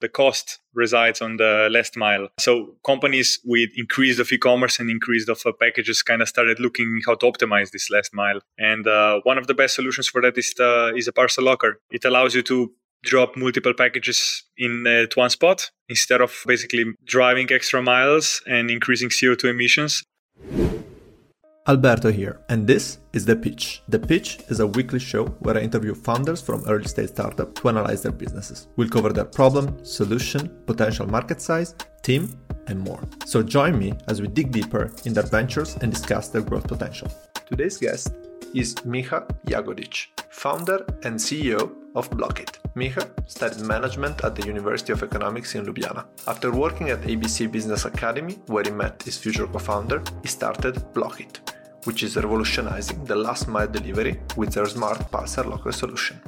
the 0.00 0.08
cost 0.08 0.58
resides 0.74 1.22
on 1.22 1.36
the 1.36 1.68
last 1.70 1.96
mile. 1.96 2.28
So 2.38 2.76
companies 2.84 3.38
with 3.44 3.70
increase 3.76 4.18
of 4.18 4.30
e-commerce 4.30 4.78
and 4.78 4.90
increase 4.90 5.28
of 5.28 5.40
uh, 5.46 5.52
packages 5.58 6.02
kind 6.02 6.22
of 6.22 6.28
started 6.28 6.60
looking 6.60 7.00
how 7.06 7.14
to 7.16 7.26
optimize 7.26 7.70
this 7.70 7.90
last 7.90 8.14
mile. 8.14 8.40
And 8.58 8.86
uh, 8.86 9.20
one 9.24 9.38
of 9.38 9.46
the 9.46 9.54
best 9.54 9.74
solutions 9.74 10.08
for 10.08 10.20
that 10.22 10.36
is 10.36 10.52
the, 10.56 10.92
is 10.96 11.08
a 11.08 11.12
parcel 11.12 11.44
locker. 11.44 11.80
It 11.90 12.04
allows 12.04 12.34
you 12.34 12.42
to 12.42 12.72
drop 13.04 13.36
multiple 13.36 13.72
packages 13.72 14.42
in 14.58 14.86
uh, 14.86 15.06
one 15.14 15.30
spot 15.30 15.70
instead 15.88 16.20
of 16.20 16.42
basically 16.46 16.84
driving 17.04 17.50
extra 17.52 17.82
miles 17.82 18.42
and 18.46 18.70
increasing 18.70 19.08
CO2 19.08 19.50
emissions. 19.50 20.02
Alberto 21.68 22.12
here, 22.12 22.38
and 22.48 22.64
this 22.64 22.98
is 23.12 23.24
The 23.24 23.34
Pitch. 23.34 23.82
The 23.88 23.98
Pitch 23.98 24.38
is 24.46 24.60
a 24.60 24.66
weekly 24.68 25.00
show 25.00 25.24
where 25.40 25.56
I 25.56 25.62
interview 25.62 25.96
founders 25.96 26.40
from 26.40 26.62
early 26.68 26.86
stage 26.86 27.08
startup 27.08 27.56
to 27.56 27.68
analyze 27.68 28.02
their 28.02 28.12
businesses. 28.12 28.68
We'll 28.76 28.88
cover 28.88 29.12
their 29.12 29.24
problem, 29.24 29.84
solution, 29.84 30.48
potential 30.66 31.08
market 31.08 31.42
size, 31.42 31.74
team, 32.02 32.38
and 32.68 32.78
more. 32.78 33.02
So 33.24 33.42
join 33.42 33.76
me 33.80 33.94
as 34.06 34.22
we 34.22 34.28
dig 34.28 34.52
deeper 34.52 34.92
in 35.06 35.12
their 35.12 35.24
ventures 35.24 35.76
and 35.82 35.92
discuss 35.92 36.28
their 36.28 36.42
growth 36.42 36.68
potential. 36.68 37.08
Today's 37.48 37.78
guest 37.78 38.14
is 38.54 38.76
Miha 38.86 39.28
Jagodic, 39.46 40.06
founder 40.30 40.86
and 41.02 41.18
CEO 41.18 41.72
of 41.96 42.08
Bloq.it. 42.10 42.60
Miha 42.76 43.10
studied 43.28 43.66
management 43.66 44.22
at 44.22 44.36
the 44.36 44.46
University 44.46 44.92
of 44.92 45.02
Economics 45.02 45.56
in 45.56 45.66
Ljubljana. 45.66 46.04
After 46.28 46.52
working 46.52 46.90
at 46.90 47.00
ABC 47.02 47.50
Business 47.50 47.86
Academy, 47.86 48.38
where 48.46 48.62
he 48.62 48.70
met 48.70 49.02
his 49.02 49.18
future 49.18 49.48
co-founder, 49.48 50.00
he 50.22 50.28
started 50.28 50.76
Bloq.it 50.94 51.55
which 51.86 52.02
is 52.02 52.16
revolutionizing 52.16 53.04
the 53.04 53.16
last 53.16 53.48
mile 53.48 53.68
delivery 53.68 54.18
with 54.36 54.52
their 54.54 54.66
smart 54.66 55.10
parcel 55.10 55.48
locker 55.50 55.72
solution. 55.72 56.20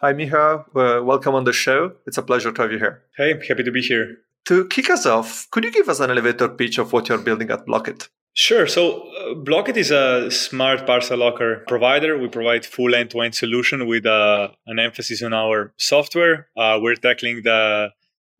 Hi, 0.00 0.14
Miha. 0.14 0.64
Uh, 0.74 1.04
welcome 1.04 1.34
on 1.34 1.44
the 1.44 1.52
show. 1.52 1.92
It's 2.06 2.16
a 2.16 2.22
pleasure 2.22 2.52
to 2.52 2.62
have 2.62 2.72
you 2.72 2.78
here. 2.78 3.02
Hey, 3.16 3.34
happy 3.46 3.62
to 3.62 3.70
be 3.70 3.82
here. 3.82 4.16
To 4.46 4.66
kick 4.66 4.88
us 4.88 5.04
off, 5.04 5.46
could 5.50 5.64
you 5.64 5.70
give 5.70 5.88
us 5.88 6.00
an 6.00 6.10
elevator 6.10 6.48
pitch 6.48 6.78
of 6.78 6.92
what 6.92 7.08
you're 7.08 7.18
building 7.18 7.50
at 7.50 7.66
Bloq.it? 7.66 8.08
Sure. 8.32 8.66
So, 8.66 9.02
uh, 9.02 9.34
Bloq.it 9.34 9.76
is 9.76 9.90
a 9.90 10.30
smart 10.30 10.86
parcel 10.86 11.18
locker 11.18 11.64
provider. 11.68 12.16
We 12.16 12.28
provide 12.28 12.64
full 12.64 12.94
end-to-end 12.94 13.34
solution 13.34 13.86
with 13.86 14.06
uh, 14.06 14.48
an 14.66 14.78
emphasis 14.78 15.22
on 15.22 15.34
our 15.34 15.74
software. 15.76 16.48
Uh, 16.56 16.78
we're 16.80 16.94
tackling 16.94 17.42
the 17.42 17.90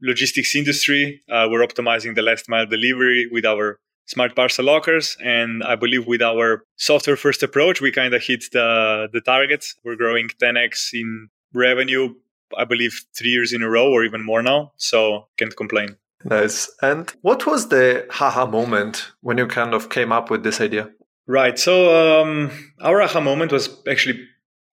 logistics 0.00 0.54
industry. 0.56 1.20
Uh, 1.28 1.48
we're 1.50 1.66
optimizing 1.66 2.14
the 2.14 2.22
last 2.22 2.48
mile 2.48 2.66
delivery 2.66 3.28
with 3.30 3.44
our 3.44 3.78
smart 4.10 4.34
parcel 4.34 4.64
lockers. 4.64 5.16
And 5.24 5.62
I 5.62 5.76
believe 5.76 6.06
with 6.06 6.20
our 6.20 6.64
software 6.76 7.16
first 7.16 7.42
approach, 7.42 7.80
we 7.80 7.92
kind 7.92 8.12
of 8.12 8.22
hit 8.22 8.44
the, 8.52 9.08
the 9.12 9.20
targets. 9.20 9.76
We're 9.84 9.96
growing 9.96 10.28
10x 10.42 10.90
in 10.94 11.28
revenue, 11.54 12.14
I 12.56 12.64
believe 12.64 13.04
three 13.16 13.30
years 13.30 13.52
in 13.52 13.62
a 13.62 13.70
row 13.70 13.88
or 13.90 14.04
even 14.04 14.24
more 14.24 14.42
now. 14.42 14.72
So 14.76 15.28
can't 15.36 15.56
complain. 15.56 15.96
Nice. 16.24 16.70
And 16.82 17.10
what 17.22 17.46
was 17.46 17.68
the 17.68 18.06
haha 18.10 18.46
moment 18.46 19.12
when 19.20 19.38
you 19.38 19.46
kind 19.46 19.72
of 19.74 19.88
came 19.88 20.12
up 20.12 20.28
with 20.28 20.42
this 20.42 20.60
idea? 20.60 20.90
Right. 21.26 21.58
So 21.58 21.74
um, 22.22 22.50
our 22.80 23.00
aha 23.00 23.20
moment 23.20 23.52
was 23.52 23.80
actually 23.88 24.26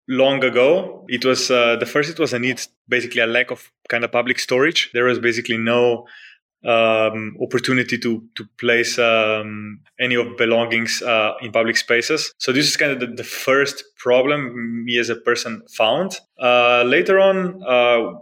long 0.08 0.44
ago. 0.44 1.06
It 1.08 1.25
was 1.25 1.52
uh, 1.52 1.75
the 1.75 1.86
first. 1.86 2.09
It 2.09 2.19
was 2.19 2.33
a 2.33 2.39
need, 2.39 2.61
basically 2.88 3.22
a 3.22 3.28
lack 3.28 3.52
of 3.52 3.72
kind 3.89 4.03
of 4.03 4.11
public 4.11 4.39
storage. 4.39 4.89
There 4.94 5.06
was 5.06 5.19
basically 5.19 5.58
no 5.58 6.08
um, 6.66 7.38
opportunity 7.41 7.97
to 7.97 8.23
to 8.35 8.45
place 8.59 8.97
um, 8.99 9.80
any 9.99 10.16
of 10.16 10.38
belongings 10.38 11.02
uh, 11.02 11.33
in 11.41 11.52
public 11.52 11.77
spaces. 11.77 12.33
So 12.38 12.52
this 12.52 12.67
is 12.67 12.77
kind 12.77 12.91
of 12.91 12.99
the, 12.99 13.07
the 13.07 13.23
first 13.23 13.83
problem 13.97 14.83
me 14.85 14.97
as 14.97 15.09
a 15.09 15.16
person 15.16 15.61
found. 15.69 16.19
Uh, 16.41 16.83
later 16.83 17.19
on, 17.19 17.63
uh, 17.63 18.19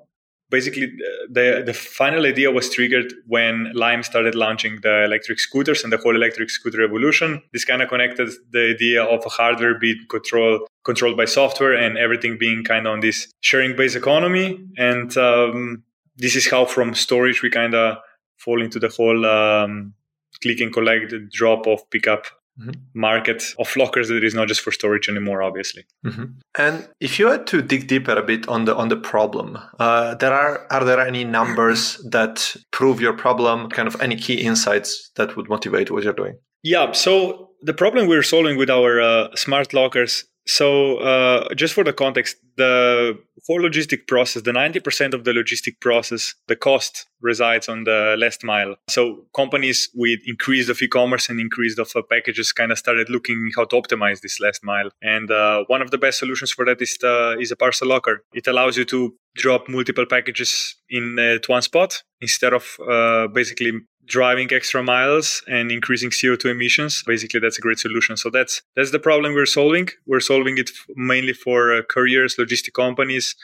basically 0.53 0.88
the 1.30 1.63
the 1.66 1.73
final 1.73 2.25
idea 2.25 2.52
was 2.52 2.69
triggered 2.69 3.11
when 3.27 3.72
Lime 3.73 4.03
started 4.03 4.35
launching 4.35 4.80
the 4.81 5.03
electric 5.03 5.39
scooters 5.39 5.83
and 5.83 5.91
the 5.91 5.97
whole 5.97 6.16
electric 6.16 6.50
scooter 6.50 6.80
revolution. 6.80 7.41
This 7.53 7.66
kind 7.66 7.81
of 7.81 7.89
connected 7.89 8.29
the 8.51 8.63
idea 8.75 9.03
of 9.03 9.25
a 9.25 9.29
hardware 9.29 9.79
being 9.79 10.06
control 10.09 10.67
controlled 10.84 11.17
by 11.17 11.25
software 11.25 11.73
and 11.73 11.97
everything 11.97 12.38
being 12.38 12.63
kind 12.63 12.88
of 12.88 12.94
on 12.94 13.00
this 13.00 13.31
sharing 13.41 13.75
based 13.75 13.96
economy. 13.96 14.59
And 14.78 15.17
um, 15.17 15.84
this 16.17 16.35
is 16.35 16.50
how 16.50 16.66
from 16.66 16.94
storage 16.94 17.41
we 17.41 17.50
kind 17.50 17.73
of 17.73 17.97
fall 18.38 18.61
into 18.61 18.79
the 18.79 18.89
whole 18.89 19.25
um, 19.25 19.94
click 20.41 20.59
and 20.59 20.73
collect, 20.73 21.13
drop 21.31 21.67
off, 21.67 21.89
pickup 21.89 22.25
mm-hmm. 22.59 22.71
market 22.94 23.44
of 23.59 23.75
lockers 23.75 24.09
that 24.09 24.23
is 24.23 24.33
not 24.33 24.47
just 24.47 24.61
for 24.61 24.71
storage 24.71 25.09
anymore 25.09 25.41
obviously 25.41 25.85
mm-hmm. 26.05 26.25
and 26.57 26.88
if 26.99 27.19
you 27.19 27.27
had 27.27 27.47
to 27.47 27.61
dig 27.61 27.88
deeper 27.88 28.13
a 28.13 28.23
bit 28.23 28.47
on 28.47 28.66
the 28.66 28.75
on 28.75 28.89
the 28.89 28.95
problem 28.95 29.57
uh, 29.79 30.16
there 30.16 30.33
are 30.33 30.67
are 30.72 30.83
there 30.83 30.99
any 30.99 31.23
numbers 31.23 31.97
that 32.09 32.55
prove 32.72 33.01
your 33.01 33.13
problem 33.13 33.69
kind 33.69 33.88
of 33.88 33.99
any 34.01 34.16
key 34.16 34.41
insights 34.41 35.11
that 35.16 35.35
would 35.35 35.49
motivate 35.49 35.91
what 35.91 36.03
you're 36.03 36.13
doing 36.13 36.38
yeah 36.63 36.91
so 36.91 37.49
the 37.61 37.73
problem 37.73 38.07
we're 38.07 38.23
solving 38.23 38.57
with 38.57 38.69
our 38.69 39.01
uh, 39.01 39.35
smart 39.35 39.73
lockers 39.73 40.25
so 40.45 40.97
uh, 40.97 41.53
just 41.55 41.73
for 41.73 41.83
the 41.83 41.93
context 41.93 42.37
the 42.57 43.17
whole 43.47 43.61
logistic 43.61 44.07
process 44.07 44.43
the 44.43 44.51
90% 44.51 45.13
of 45.13 45.23
the 45.23 45.31
logistic 45.31 45.79
process 45.79 46.35
the 46.47 46.55
cost 46.55 47.07
resides 47.23 47.69
on 47.69 47.85
the 47.85 48.15
last 48.19 48.43
mile. 48.43 48.75
So 48.89 49.25
companies 49.35 49.89
with 49.95 50.19
increase 50.27 50.69
of 50.69 50.79
e-commerce 50.81 51.29
and 51.29 51.39
increase 51.39 51.79
of 51.79 51.91
uh, 51.95 52.01
packages 52.07 52.51
kind 52.51 52.71
of 52.71 52.77
started 52.77 53.09
looking 53.09 53.51
how 53.55 53.65
to 53.65 53.75
optimize 53.77 54.21
this 54.21 54.39
last 54.39 54.63
mile. 54.63 54.89
And 55.01 55.31
uh, 55.31 55.63
one 55.67 55.81
of 55.81 55.89
the 55.89 55.97
best 55.97 56.19
solutions 56.19 56.51
for 56.51 56.65
that 56.65 56.81
is 56.81 56.97
the, 57.01 57.37
is 57.39 57.51
a 57.51 57.55
parcel 57.55 57.87
locker. 57.87 58.23
It 58.33 58.45
allows 58.45 58.77
you 58.77 58.85
to 58.85 59.15
drop 59.35 59.67
multiple 59.67 60.05
packages 60.05 60.75
in 60.89 61.17
uh, 61.17 61.39
one 61.47 61.61
spot 61.63 62.03
instead 62.21 62.53
of 62.53 62.77
uh, 62.87 63.27
basically 63.27 63.71
driving 64.06 64.52
extra 64.52 64.84
miles 64.84 65.44
and 65.47 65.72
increasing 65.72 66.09
CO2 66.09 66.52
emissions. 66.52 67.03
Basically, 67.06 67.40
that's 67.40 67.58
a 67.58 67.62
great 67.62 67.80
solution. 67.80 68.18
So 68.18 68.30
that's 68.30 68.62
that's 68.75 68.91
the 68.91 69.00
problem 69.00 69.34
we're 69.34 69.46
solving. 69.46 69.90
We're 70.06 70.19
solving 70.19 70.58
it 70.58 70.69
mainly 70.96 71.34
for 71.34 71.74
uh, 71.74 71.81
couriers, 71.84 72.36
logistic 72.36 72.74
companies, 72.74 73.36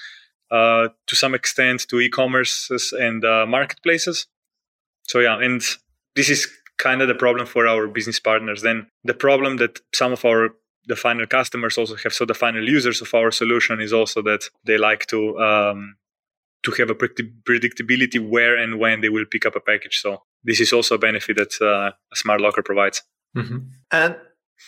uh, 0.52 0.90
to 1.08 1.16
some 1.16 1.34
extent 1.34 1.88
to 1.90 2.00
e-commerces 2.00 2.92
and 2.94 3.24
uh, 3.24 3.46
marketplaces. 3.46 4.28
So 5.04 5.20
yeah, 5.20 5.40
and 5.40 5.62
this 6.16 6.30
is 6.30 6.48
kind 6.78 7.02
of 7.02 7.08
the 7.08 7.16
problem 7.16 7.46
for 7.46 7.68
our 7.68 7.88
business 7.88 8.20
partners. 8.20 8.62
Then 8.62 8.88
the 9.04 9.14
problem 9.14 9.58
that 9.58 9.80
some 9.94 10.14
of 10.14 10.26
our 10.26 10.50
the 10.86 10.96
final 10.96 11.28
customers 11.28 11.78
also 11.78 11.96
have, 11.98 12.14
so 12.14 12.26
the 12.26 12.34
final 12.34 12.68
users 12.68 13.00
of 13.00 13.14
our 13.14 13.30
solution 13.32 13.80
is 13.80 13.94
also 13.94 14.24
that 14.24 14.50
they 14.66 14.78
like 14.78 15.06
to 15.08 15.38
um, 15.38 15.96
to 16.64 16.72
have 16.72 16.90
a 16.90 16.96
predictability 16.96 18.20
where 18.20 18.58
and 18.58 18.80
when 18.80 19.02
they 19.02 19.10
will 19.10 19.26
pick 19.26 19.46
up 19.46 19.56
a 19.56 19.60
package. 19.60 20.00
So 20.02 20.24
this 20.44 20.60
is 20.60 20.74
also 20.74 20.96
a 20.96 21.00
benefit 21.00 21.38
that 21.38 21.62
uh, 21.62 21.92
a 22.12 22.16
smart 22.16 22.42
locker 22.42 22.64
provides. 22.64 23.04
Mm-hmm. 23.36 23.58
And 23.92 24.16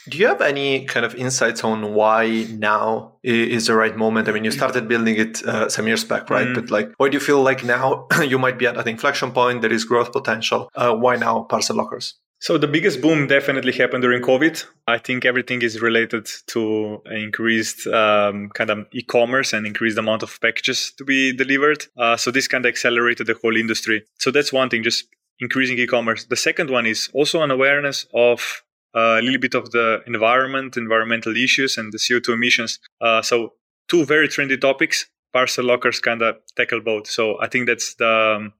do 0.09 0.17
you 0.17 0.27
have 0.27 0.41
any 0.41 0.85
kind 0.85 1.05
of 1.05 1.15
insights 1.15 1.63
on 1.63 1.93
why 1.93 2.47
now 2.49 3.17
is 3.23 3.67
the 3.67 3.75
right 3.75 3.95
moment? 3.95 4.29
I 4.29 4.31
mean, 4.31 4.43
you 4.43 4.51
started 4.51 4.87
building 4.87 5.17
it 5.17 5.43
uh, 5.43 5.69
some 5.69 5.87
years 5.87 6.03
back, 6.03 6.29
right? 6.29 6.47
Mm. 6.47 6.55
But 6.55 6.71
like, 6.71 6.93
why 6.97 7.09
do 7.09 7.15
you 7.15 7.19
feel 7.19 7.41
like 7.41 7.63
now 7.63 8.07
you 8.23 8.39
might 8.39 8.57
be 8.57 8.67
at 8.67 8.77
an 8.77 8.87
inflection 8.87 9.31
point? 9.31 9.61
There 9.61 9.71
is 9.71 9.83
growth 9.83 10.11
potential. 10.11 10.69
Uh, 10.75 10.95
why 10.95 11.17
now 11.17 11.43
parcel 11.43 11.75
lockers? 11.75 12.15
So 12.39 12.57
the 12.57 12.67
biggest 12.67 13.01
boom 13.01 13.27
definitely 13.27 13.71
happened 13.71 14.01
during 14.01 14.23
COVID. 14.23 14.65
I 14.87 14.97
think 14.97 15.25
everything 15.25 15.61
is 15.61 15.79
related 15.79 16.27
to 16.47 16.99
increased 17.05 17.85
um, 17.85 18.49
kind 18.55 18.71
of 18.71 18.87
e-commerce 18.93 19.53
and 19.53 19.67
increased 19.67 19.99
amount 19.99 20.23
of 20.23 20.41
packages 20.41 20.91
to 20.97 21.05
be 21.05 21.33
delivered. 21.37 21.85
Uh, 21.95 22.17
so 22.17 22.31
this 22.31 22.47
kind 22.47 22.65
of 22.65 22.69
accelerated 22.69 23.27
the 23.27 23.35
whole 23.39 23.55
industry. 23.55 24.05
So 24.17 24.31
that's 24.31 24.51
one 24.51 24.69
thing, 24.69 24.81
just 24.81 25.05
increasing 25.41 25.77
e-commerce. 25.77 26.23
The 26.25 26.37
second 26.37 26.69
one 26.69 26.85
is 26.85 27.09
also 27.13 27.41
an 27.41 27.51
awareness 27.51 28.07
of 28.13 28.63
uh, 28.95 29.19
a 29.19 29.21
little 29.21 29.39
bit 29.39 29.55
of 29.55 29.71
the 29.71 30.01
environment, 30.07 30.77
environmental 30.77 31.35
issues, 31.35 31.77
and 31.77 31.91
the 31.91 31.97
CO2 31.97 32.33
emissions. 32.33 32.79
Uh, 33.01 33.21
so 33.21 33.53
two 33.89 34.05
very 34.05 34.27
trendy 34.29 34.59
topics. 34.59 35.09
Parcel 35.33 35.65
lockers 35.65 35.99
kind 35.99 36.21
of 36.21 36.35
tackle 36.55 36.81
both. 36.81 37.07
So 37.07 37.41
I 37.41 37.47
think 37.47 37.67
that's 37.67 37.95
the 37.95 38.35
um, 38.37 38.53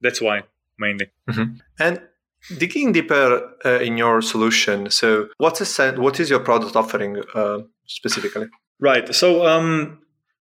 that's 0.00 0.20
why 0.20 0.42
mainly. 0.78 1.10
Mm-hmm. 1.30 1.56
And 1.78 2.00
Digging 2.58 2.92
deeper 2.92 3.54
uh, 3.64 3.78
in 3.78 3.96
your 3.96 4.20
solution, 4.20 4.90
so 4.90 5.28
what's 5.38 5.78
a, 5.78 5.92
what 5.92 6.20
is 6.20 6.28
your 6.28 6.40
product 6.40 6.76
offering 6.76 7.22
uh, 7.34 7.60
specifically? 7.86 8.48
Right. 8.78 9.14
So 9.14 9.46
um, 9.46 10.00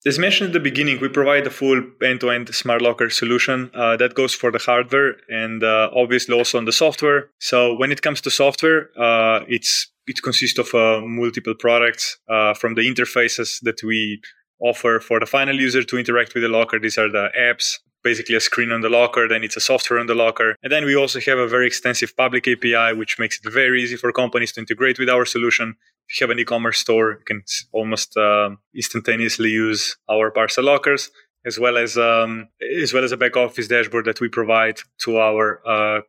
as 0.05 0.19
mentioned 0.19 0.49
at 0.49 0.53
the 0.53 0.59
beginning, 0.59 0.99
we 0.99 1.09
provide 1.09 1.47
a 1.47 1.49
full 1.49 1.81
end-to-end 2.03 2.53
smart 2.53 2.81
locker 2.81 3.09
solution 3.09 3.71
uh, 3.73 3.97
that 3.97 4.13
goes 4.13 4.33
for 4.33 4.51
the 4.51 4.59
hardware 4.59 5.15
and 5.29 5.63
uh, 5.63 5.89
obviously 5.95 6.35
also 6.35 6.57
on 6.57 6.65
the 6.65 6.71
software. 6.71 7.29
So 7.39 7.75
when 7.75 7.91
it 7.91 8.01
comes 8.01 8.21
to 8.21 8.31
software, 8.31 8.89
uh, 8.99 9.45
it's 9.47 9.91
it 10.07 10.21
consists 10.21 10.59
of 10.59 10.73
uh, 10.75 11.01
multiple 11.01 11.55
products 11.55 12.19
from 12.59 12.75
the 12.75 12.81
interfaces 12.81 13.59
that 13.61 13.81
we 13.81 14.21
offer 14.59 14.99
for 14.99 15.19
the 15.19 15.25
final 15.25 15.59
user 15.59 15.83
to 15.83 15.97
interact 15.97 16.33
with 16.33 16.43
the 16.43 16.49
locker. 16.49 16.79
These 16.79 16.97
are 16.97 17.09
the 17.09 17.29
apps, 17.37 17.79
basically 18.03 18.35
a 18.35 18.39
screen 18.39 18.71
on 18.71 18.81
the 18.81 18.89
locker, 18.89 19.27
then 19.27 19.43
it's 19.43 19.57
a 19.57 19.59
software 19.59 19.99
on 19.99 20.05
the 20.05 20.15
locker. 20.15 20.55
And 20.63 20.71
then 20.71 20.85
we 20.85 20.95
also 20.95 21.19
have 21.19 21.39
a 21.39 21.47
very 21.47 21.67
extensive 21.67 22.15
public 22.15 22.47
API, 22.47 22.93
which 22.95 23.17
makes 23.19 23.39
it 23.39 23.51
very 23.51 23.81
easy 23.81 23.97
for 23.97 24.11
companies 24.11 24.51
to 24.53 24.59
integrate 24.59 24.99
with 24.99 25.09
our 25.09 25.25
solution. 25.25 25.75
If 26.09 26.21
you 26.21 26.27
have 26.27 26.31
an 26.31 26.39
e-commerce 26.39 26.79
store, 26.79 27.11
you 27.11 27.25
can 27.25 27.43
almost 27.71 28.15
uh, 28.15 28.51
instantaneously 28.75 29.49
use 29.49 29.97
our 30.09 30.31
parcel 30.31 30.65
lockers. 30.65 31.11
as 31.45 31.59
well 31.59 31.77
as 31.77 31.97
um, 31.97 32.49
as 32.81 32.93
well 32.93 33.03
as 33.03 33.11
a 33.11 33.17
back 33.17 33.37
office 33.37 33.67
dashboard 33.67 34.05
that 34.05 34.19
we 34.19 34.27
provide 34.27 34.79
to 34.99 35.17
our 35.17 35.61
uh, 35.65 36.01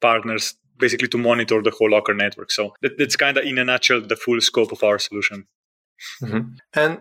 partners 0.00 0.54
basically 0.78 1.08
to 1.08 1.18
monitor 1.18 1.62
the 1.62 1.70
whole 1.70 1.90
locker 1.90 2.14
network 2.14 2.50
so 2.50 2.72
that, 2.82 2.96
that's 2.98 3.16
kind 3.16 3.36
of 3.36 3.44
in 3.44 3.58
a 3.58 3.64
nutshell 3.64 4.00
the 4.00 4.16
full 4.16 4.40
scope 4.40 4.72
of 4.72 4.82
our 4.82 4.98
solution 4.98 5.46
mm-hmm. 6.22 6.54
and 6.74 7.00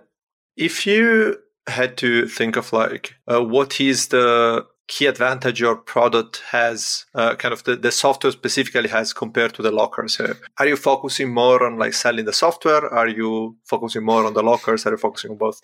if 0.56 0.86
you 0.86 1.38
had 1.68 1.98
to 1.98 2.28
think 2.28 2.56
of 2.56 2.74
like 2.74 3.16
uh, 3.28 3.44
what 3.44 3.80
is 3.80 4.08
the 4.08 4.66
key 4.88 5.06
advantage 5.06 5.60
your 5.60 5.76
product 5.76 6.42
has 6.52 7.06
uh, 7.16 7.36
kind 7.36 7.54
of 7.54 7.64
the, 7.64 7.76
the 7.76 7.92
software 7.92 8.32
specifically 8.32 8.90
has 8.90 9.14
compared 9.14 9.54
to 9.54 9.62
the 9.62 9.72
lockers 9.72 10.18
so 10.18 10.34
are 10.60 10.68
you 10.68 10.76
focusing 10.76 11.34
more 11.34 11.66
on 11.66 11.78
like 11.78 11.94
selling 11.94 12.26
the 12.26 12.34
software? 12.34 12.86
Are 12.94 13.08
you 13.08 13.58
focusing 13.66 14.04
more 14.04 14.26
on 14.26 14.34
the 14.34 14.44
lockers? 14.44 14.86
Are 14.86 14.92
you 14.92 14.98
focusing 14.98 15.32
on 15.32 15.38
both? 15.38 15.62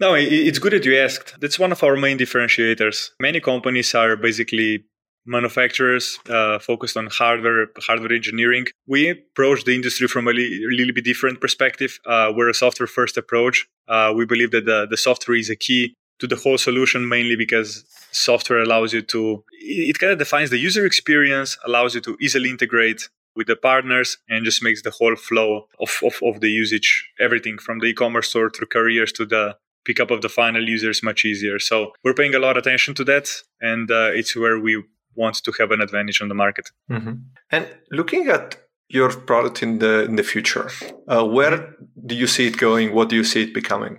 No 0.00 0.14
it's 0.14 0.58
good 0.58 0.72
that 0.72 0.84
you 0.84 0.98
asked. 0.98 1.40
That's 1.40 1.58
one 1.58 1.72
of 1.72 1.82
our 1.84 1.96
main 1.96 2.18
differentiators. 2.18 3.10
Many 3.20 3.40
companies 3.40 3.94
are 3.94 4.16
basically 4.16 4.84
manufacturers 5.24 6.18
uh, 6.28 6.58
focused 6.58 6.96
on 6.96 7.06
hardware 7.06 7.66
hardware 7.86 8.12
engineering. 8.12 8.66
We 8.86 9.10
approach 9.10 9.64
the 9.64 9.74
industry 9.74 10.08
from 10.08 10.26
a 10.26 10.32
li- 10.32 10.66
little 10.70 10.94
bit 10.94 11.04
different 11.04 11.40
perspective. 11.40 11.98
Uh, 12.04 12.32
we're 12.34 12.48
a 12.48 12.54
software 12.54 12.88
first 12.88 13.16
approach. 13.16 13.66
Uh, 13.86 14.12
we 14.16 14.26
believe 14.26 14.50
that 14.50 14.66
the, 14.66 14.86
the 14.90 14.96
software 14.96 15.36
is 15.36 15.50
a 15.50 15.56
key 15.56 15.94
to 16.22 16.28
the 16.28 16.36
whole 16.36 16.56
solution 16.56 17.08
mainly 17.08 17.34
because 17.34 17.84
software 18.12 18.62
allows 18.62 18.92
you 18.92 19.02
to 19.02 19.42
it 19.88 19.98
kind 19.98 20.12
of 20.12 20.18
defines 20.20 20.50
the 20.50 20.58
user 20.68 20.86
experience 20.86 21.58
allows 21.66 21.96
you 21.96 22.00
to 22.00 22.16
easily 22.20 22.48
integrate 22.48 23.08
with 23.34 23.48
the 23.48 23.56
partners 23.56 24.18
and 24.28 24.44
just 24.44 24.62
makes 24.62 24.82
the 24.82 24.94
whole 24.98 25.16
flow 25.16 25.66
of, 25.80 25.90
of, 26.08 26.14
of 26.22 26.40
the 26.40 26.52
usage 26.64 26.88
everything 27.18 27.58
from 27.58 27.80
the 27.80 27.86
e-commerce 27.86 28.28
store 28.28 28.50
through 28.50 28.68
careers 28.68 29.10
to 29.10 29.24
the 29.26 29.56
pickup 29.84 30.12
of 30.12 30.22
the 30.22 30.28
final 30.28 30.64
users 30.76 31.02
much 31.02 31.24
easier. 31.24 31.58
So 31.58 31.92
we're 32.04 32.14
paying 32.14 32.36
a 32.36 32.38
lot 32.38 32.56
of 32.56 32.60
attention 32.62 32.94
to 32.94 33.04
that 33.10 33.26
and 33.60 33.90
uh, 33.90 34.10
it's 34.18 34.36
where 34.36 34.60
we 34.60 34.80
want 35.16 35.42
to 35.42 35.52
have 35.58 35.72
an 35.72 35.80
advantage 35.80 36.22
on 36.22 36.28
the 36.28 36.38
market. 36.44 36.70
Mm-hmm. 36.88 37.14
and 37.50 37.66
looking 37.90 38.28
at 38.28 38.58
your 38.88 39.10
product 39.30 39.56
in 39.66 39.78
the 39.78 40.04
in 40.04 40.14
the 40.20 40.26
future 40.32 40.68
uh, 41.08 41.24
where 41.36 41.74
do 42.08 42.14
you 42.14 42.28
see 42.28 42.46
it 42.46 42.56
going? 42.58 42.94
What 42.94 43.08
do 43.08 43.16
you 43.16 43.24
see 43.24 43.42
it 43.46 43.52
becoming 43.60 43.98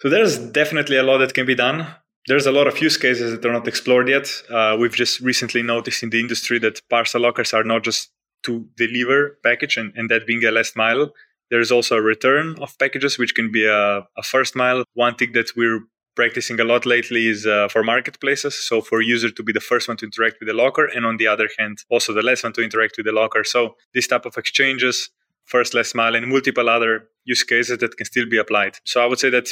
so 0.00 0.08
there's 0.08 0.38
definitely 0.38 0.96
a 0.96 1.02
lot 1.02 1.18
that 1.18 1.34
can 1.34 1.46
be 1.46 1.54
done. 1.54 1.86
There's 2.26 2.46
a 2.46 2.52
lot 2.52 2.66
of 2.66 2.80
use 2.80 2.96
cases 2.96 3.32
that 3.32 3.44
are 3.46 3.52
not 3.52 3.66
explored 3.66 4.08
yet. 4.08 4.30
Uh, 4.50 4.76
we've 4.78 4.94
just 4.94 5.20
recently 5.20 5.62
noticed 5.62 6.02
in 6.02 6.10
the 6.10 6.20
industry 6.20 6.58
that 6.58 6.80
parcel 6.90 7.22
lockers 7.22 7.54
are 7.54 7.64
not 7.64 7.82
just 7.82 8.10
to 8.44 8.66
deliver 8.76 9.38
package 9.42 9.76
and, 9.76 9.92
and 9.96 10.10
that 10.10 10.26
being 10.26 10.44
a 10.44 10.50
last 10.50 10.76
mile. 10.76 11.12
There 11.50 11.60
is 11.60 11.72
also 11.72 11.96
a 11.96 12.02
return 12.02 12.56
of 12.60 12.78
packages, 12.78 13.18
which 13.18 13.34
can 13.34 13.50
be 13.50 13.66
a, 13.66 14.06
a 14.16 14.22
first 14.22 14.54
mile. 14.54 14.84
One 14.94 15.16
thing 15.16 15.32
that 15.32 15.50
we're 15.56 15.80
practicing 16.14 16.60
a 16.60 16.64
lot 16.64 16.86
lately 16.86 17.26
is 17.26 17.46
uh, 17.46 17.68
for 17.68 17.82
marketplaces. 17.82 18.54
So 18.54 18.80
for 18.80 19.00
user 19.00 19.30
to 19.30 19.42
be 19.42 19.52
the 19.52 19.60
first 19.60 19.88
one 19.88 19.96
to 19.98 20.04
interact 20.04 20.36
with 20.40 20.48
the 20.48 20.54
locker, 20.54 20.86
and 20.86 21.04
on 21.06 21.16
the 21.16 21.26
other 21.26 21.48
hand, 21.58 21.78
also 21.90 22.12
the 22.12 22.22
last 22.22 22.44
one 22.44 22.52
to 22.54 22.62
interact 22.62 22.94
with 22.96 23.06
the 23.06 23.12
locker. 23.12 23.44
So 23.44 23.76
this 23.94 24.06
type 24.06 24.26
of 24.26 24.36
exchanges, 24.36 25.10
first 25.44 25.74
last 25.74 25.94
mile, 25.94 26.14
and 26.14 26.26
multiple 26.28 26.68
other 26.68 27.08
use 27.24 27.42
cases 27.42 27.78
that 27.78 27.96
can 27.96 28.06
still 28.06 28.28
be 28.28 28.38
applied. 28.38 28.76
So 28.84 29.02
I 29.02 29.06
would 29.06 29.18
say 29.18 29.30
that 29.30 29.48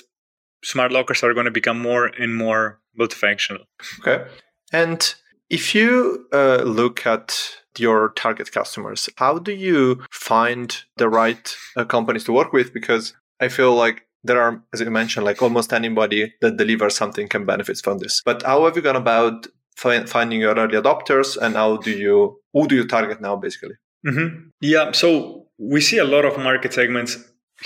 smart 0.63 0.93
lockers 0.93 1.23
are 1.23 1.35
going 1.35 1.47
to 1.47 1.51
become 1.51 1.81
more 1.81 2.07
and 2.07 2.35
more 2.35 2.81
multifunctional. 2.99 3.65
Okay. 4.01 4.25
And 4.73 5.15
if 5.51 5.75
you 5.75 6.27
uh, 6.33 6.63
look 6.65 7.07
at 7.07 7.39
your 7.79 8.11
target 8.11 8.53
customers, 8.53 9.09
how 9.17 9.39
do 9.39 9.53
you 9.53 10.03
find 10.11 10.77
the 10.97 11.09
right 11.09 11.57
uh, 11.77 11.85
companies 11.85 12.25
to 12.25 12.33
work 12.33 12.53
with? 12.53 12.75
Because 12.75 13.15
I 13.41 13.49
feel 13.49 13.75
like 13.75 14.07
there 14.25 14.41
are, 14.41 14.63
as 14.73 14.81
you 14.81 14.91
mentioned, 14.91 15.25
like 15.25 15.41
almost 15.41 15.73
anybody 15.73 16.35
that 16.41 16.57
delivers 16.57 16.97
something 16.97 17.29
can 17.29 17.47
benefit 17.47 17.79
from 17.83 17.99
this. 17.99 18.21
But 18.25 18.43
how 18.43 18.65
have 18.65 18.77
you 18.77 18.83
gone 18.83 18.97
about 18.97 19.47
find, 19.77 20.09
finding 20.09 20.41
your 20.41 20.55
early 20.55 20.77
adopters, 20.77 21.37
and 21.37 21.55
how 21.55 21.77
do 21.77 21.93
you 21.93 22.41
who 22.53 22.67
do 22.67 22.75
you 22.75 22.87
target 22.87 23.21
now, 23.21 23.37
basically? 23.37 23.77
Mm-hmm. 24.07 24.49
Yeah, 24.61 24.93
so 24.93 25.47
we 25.59 25.81
see 25.81 25.99
a 25.99 26.05
lot 26.05 26.25
of 26.25 26.37
market 26.39 26.73
segments 26.73 27.17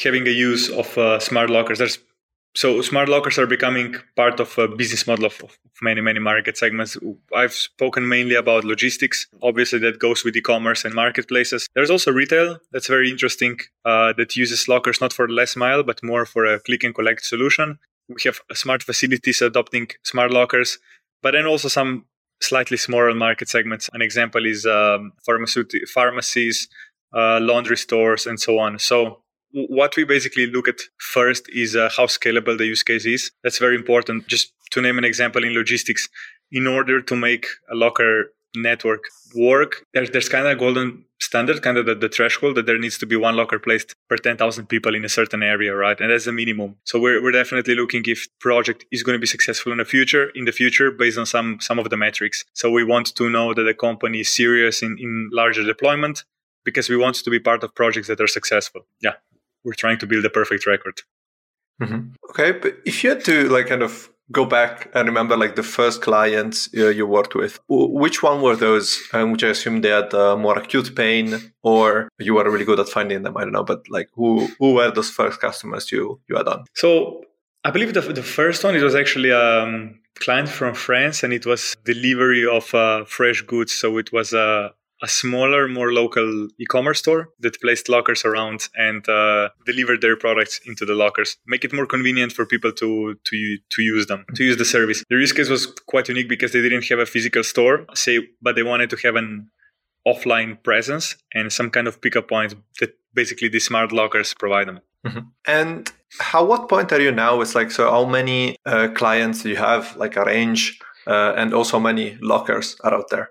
having 0.03 0.27
a 0.27 0.31
use 0.31 0.71
of 0.71 0.97
uh, 0.97 1.19
smart 1.19 1.51
lockers. 1.51 1.79
There's 1.79 1.99
so 2.55 2.83
smart 2.83 3.09
lockers 3.09 3.39
are 3.39 3.47
becoming 3.47 3.97
part 4.15 4.39
of 4.39 4.57
a 4.59 4.69
business 4.69 5.07
model 5.07 5.27
of, 5.27 5.41
many 5.81 6.01
many 6.01 6.21
market 6.21 6.57
segments. 6.57 6.97
I've 7.35 7.55
spoken 7.55 8.09
mainly 8.09 8.35
about 8.37 8.65
logistics. 8.65 9.27
Obviously 9.43 9.79
that 9.81 9.99
goes 9.99 10.25
with 10.25 10.37
e-commerce 10.37 10.85
and 10.85 10.95
marketplaces. 10.95 11.67
There's 11.75 11.91
also 11.91 12.13
retail. 12.13 12.59
That's 12.71 12.87
very 12.87 13.11
interesting 13.11 13.59
uh, 13.85 14.13
that 14.17 14.37
uses 14.37 14.69
lockers 14.69 15.01
not 15.01 15.13
for 15.13 15.29
last 15.29 15.57
mile 15.57 15.83
but 15.83 16.03
more 16.03 16.25
for 16.25 16.45
a 16.45 16.61
click 16.61 16.85
and 16.85 16.95
collect 16.95 17.25
solution. 17.25 17.79
We 18.09 18.17
have 18.25 18.41
smart 18.53 18.83
facilities 18.83 19.43
adopting 19.43 19.89
smart 20.05 20.31
lockers 20.31 20.79
but 21.23 21.33
then 21.33 21.47
also 21.47 21.69
some 21.69 22.05
slightly 22.41 22.77
smaller 22.77 23.15
market 23.15 23.49
segments. 23.49 23.89
An 23.93 24.03
example 24.03 24.45
is 24.47 24.67
um, 24.67 25.13
pharmacies 25.25 26.69
uh, 27.15 27.41
laundry 27.41 27.77
stores 27.77 28.27
and 28.27 28.41
so 28.41 28.59
on. 28.59 28.79
So 28.79 29.22
what 29.53 29.97
we 29.97 30.05
basically 30.05 30.47
look 30.47 30.69
at 30.69 30.81
first 30.99 31.49
is 31.51 31.77
uh, 31.77 31.91
how 31.97 32.07
scalable 32.07 32.57
the 32.57 32.67
use 32.67 32.83
case 32.83 33.05
is. 33.05 33.31
That's 33.43 33.59
very 33.59 33.77
important. 33.77 34.27
Just 34.27 34.53
to 34.71 34.81
name 34.81 34.99
an 34.99 35.05
example 35.05 35.45
in 35.45 35.53
logistics, 35.53 36.09
in 36.51 36.67
order 36.67 37.01
to 37.01 37.17
make 37.17 37.47
a 37.71 37.75
locker 37.75 38.33
network 38.55 39.05
work, 39.35 39.87
there's, 39.95 40.11
there's 40.11 40.29
kind 40.29 40.47
of 40.47 40.53
a 40.53 40.57
golden 40.57 41.05
standard, 41.19 41.63
kind 41.63 41.79
of 41.79 41.87
the, 41.87 41.95
the, 41.95 42.09
threshold 42.09 42.55
that 42.57 42.67
there 42.67 42.79
needs 42.79 42.99
to 42.99 43.07
be 43.07 43.17
one 43.17 43.35
locker 43.35 43.59
placed 43.59 43.95
per 44.09 44.17
10,000 44.17 44.67
people 44.67 44.95
in 44.95 45.05
a 45.05 45.09
certain 45.09 45.43
area, 45.43 45.75
right? 45.75 45.99
And 46.01 46.11
that's 46.11 46.27
the 46.27 46.33
minimum. 46.33 46.77
So 46.85 47.01
we're, 47.01 47.23
we're 47.23 47.33
definitely 47.33 47.75
looking 47.75 48.03
if 48.07 48.27
project 48.41 48.85
is 48.93 49.03
going 49.03 49.15
to 49.15 49.21
be 49.21 49.27
successful 49.27 49.73
in 49.73 49.79
the 49.79 49.87
future, 49.87 50.31
in 50.35 50.45
the 50.45 50.53
future, 50.53 50.91
based 50.91 51.17
on 51.17 51.25
some, 51.25 51.59
some 51.61 51.79
of 51.79 51.89
the 51.89 51.97
metrics. 51.97 52.45
So 52.53 52.71
we 52.71 52.85
want 52.85 53.15
to 53.15 53.31
know 53.31 53.55
that 53.55 53.63
the 53.63 53.75
company 53.75 54.21
is 54.21 54.35
serious 54.35 54.83
in, 54.83 54.99
in 54.99 55.31
larger 55.33 55.65
deployment 55.65 56.25
because 56.65 56.91
we 56.91 56.97
want 56.97 57.17
to 57.17 57.31
be 57.31 57.41
part 57.41 57.65
of 57.65 57.75
projects 57.75 58.09
that 58.09 58.21
are 58.21 58.27
successful. 58.27 58.83
Yeah 59.01 59.15
we're 59.65 59.75
trying 59.75 59.99
to 59.99 60.07
build 60.07 60.25
a 60.25 60.31
perfect 60.31 60.67
record. 60.67 61.01
Mm-hmm. 61.81 62.13
Okay, 62.31 62.53
but 62.53 62.77
if 62.85 63.03
you 63.03 63.11
had 63.11 63.25
to 63.25 63.49
like 63.49 63.67
kind 63.67 63.83
of 63.83 64.09
go 64.31 64.45
back 64.45 64.91
and 64.95 65.07
remember 65.07 65.37
like 65.37 65.57
the 65.57 65.63
first 65.63 66.01
clients 66.01 66.69
uh, 66.77 66.89
you 66.89 67.07
worked 67.07 67.35
with, 67.35 67.61
which 67.69 68.23
one 68.23 68.41
were 68.41 68.57
those? 68.57 69.03
Um, 69.13 69.33
which 69.33 69.45
I 69.45 69.49
assume 69.49 69.81
they 69.81 69.91
had 69.91 70.15
uh, 70.15 70.37
more 70.37 70.59
acute 70.59 70.95
pain, 70.95 71.53
or 71.63 72.09
you 72.19 72.35
were 72.35 72.51
really 72.51 72.65
good 72.65 72.81
at 72.81 72.89
finding 72.89 73.23
them. 73.23 73.37
I 73.37 73.43
don't 73.43 73.53
know, 73.53 73.65
but 73.65 73.89
like 73.89 74.09
who 74.15 74.49
who 74.59 74.75
were 74.75 74.91
those 74.91 75.11
first 75.11 75.41
customers 75.41 75.91
you 75.93 76.21
you 76.29 76.37
had 76.37 76.49
on? 76.49 76.65
So 76.75 77.25
I 77.65 77.71
believe 77.71 77.95
the 77.95 78.01
the 78.01 78.23
first 78.23 78.65
one 78.65 78.75
it 78.77 78.83
was 78.83 78.95
actually 78.95 79.31
a 79.31 79.63
um, 79.63 80.01
client 80.21 80.49
from 80.49 80.75
France, 80.75 81.23
and 81.23 81.33
it 81.33 81.47
was 81.47 81.77
delivery 81.85 82.47
of 82.47 82.75
uh, 82.75 83.05
fresh 83.05 83.43
goods. 83.43 83.73
So 83.73 83.99
it 83.99 84.13
was 84.13 84.33
a 84.33 84.73
a 85.03 85.09
smaller, 85.09 85.69
more 85.69 85.93
local 85.93 86.49
e-commerce 86.59 87.01
store 87.01 87.31
that 87.41 87.61
placed 87.61 87.89
lockers 87.89 88.25
around 88.25 88.69
and 88.77 89.09
uh, 89.09 89.49
delivered 89.67 90.01
their 90.01 90.17
products 90.17 90.61
into 90.65 90.85
the 90.87 90.95
lockers. 90.95 91.37
Make 91.47 91.65
it 91.65 91.73
more 91.73 91.87
convenient 91.87 92.33
for 92.33 92.47
people 92.47 92.73
to 92.73 93.19
to 93.25 93.59
to 93.71 93.83
use 93.83 94.07
them, 94.07 94.25
to 94.37 94.45
use 94.45 94.57
the 94.57 94.65
service. 94.65 95.05
The 95.11 95.17
use 95.17 95.33
case 95.33 95.49
was 95.49 95.67
quite 95.87 96.09
unique 96.09 96.29
because 96.29 96.53
they 96.53 96.63
didn't 96.63 96.89
have 96.89 97.01
a 97.01 97.07
physical 97.07 97.43
store, 97.43 97.87
say, 97.95 98.21
but 98.41 98.55
they 98.55 98.63
wanted 98.63 98.91
to 98.91 98.97
have 99.05 99.17
an 99.17 99.51
offline 100.07 100.63
presence 100.63 101.17
and 101.35 101.53
some 101.53 101.71
kind 101.71 101.87
of 101.89 102.01
pickup 102.01 102.29
point 102.29 102.55
that 102.81 102.97
basically 103.15 103.49
the 103.49 103.61
smart 103.61 103.93
lockers 103.93 104.35
provide 104.35 104.69
them. 104.69 104.81
Mm-hmm. 105.07 105.21
And 105.47 105.93
how 106.19 106.45
what 106.45 106.69
point 106.69 106.93
are 106.93 107.01
you 107.01 107.13
now? 107.13 107.41
It's 107.41 107.55
like 107.55 107.71
so 107.71 107.91
how 107.91 108.05
many 108.05 108.57
uh, 108.65 108.89
clients 108.95 109.43
do 109.43 109.49
you 109.49 109.57
have, 109.57 109.97
like 109.97 110.17
a 110.17 110.25
range, 110.25 110.79
uh, 111.07 111.33
and 111.37 111.53
also 111.53 111.81
many 111.81 112.19
lockers 112.21 112.77
are 112.85 112.95
out 112.95 113.11
there? 113.11 113.31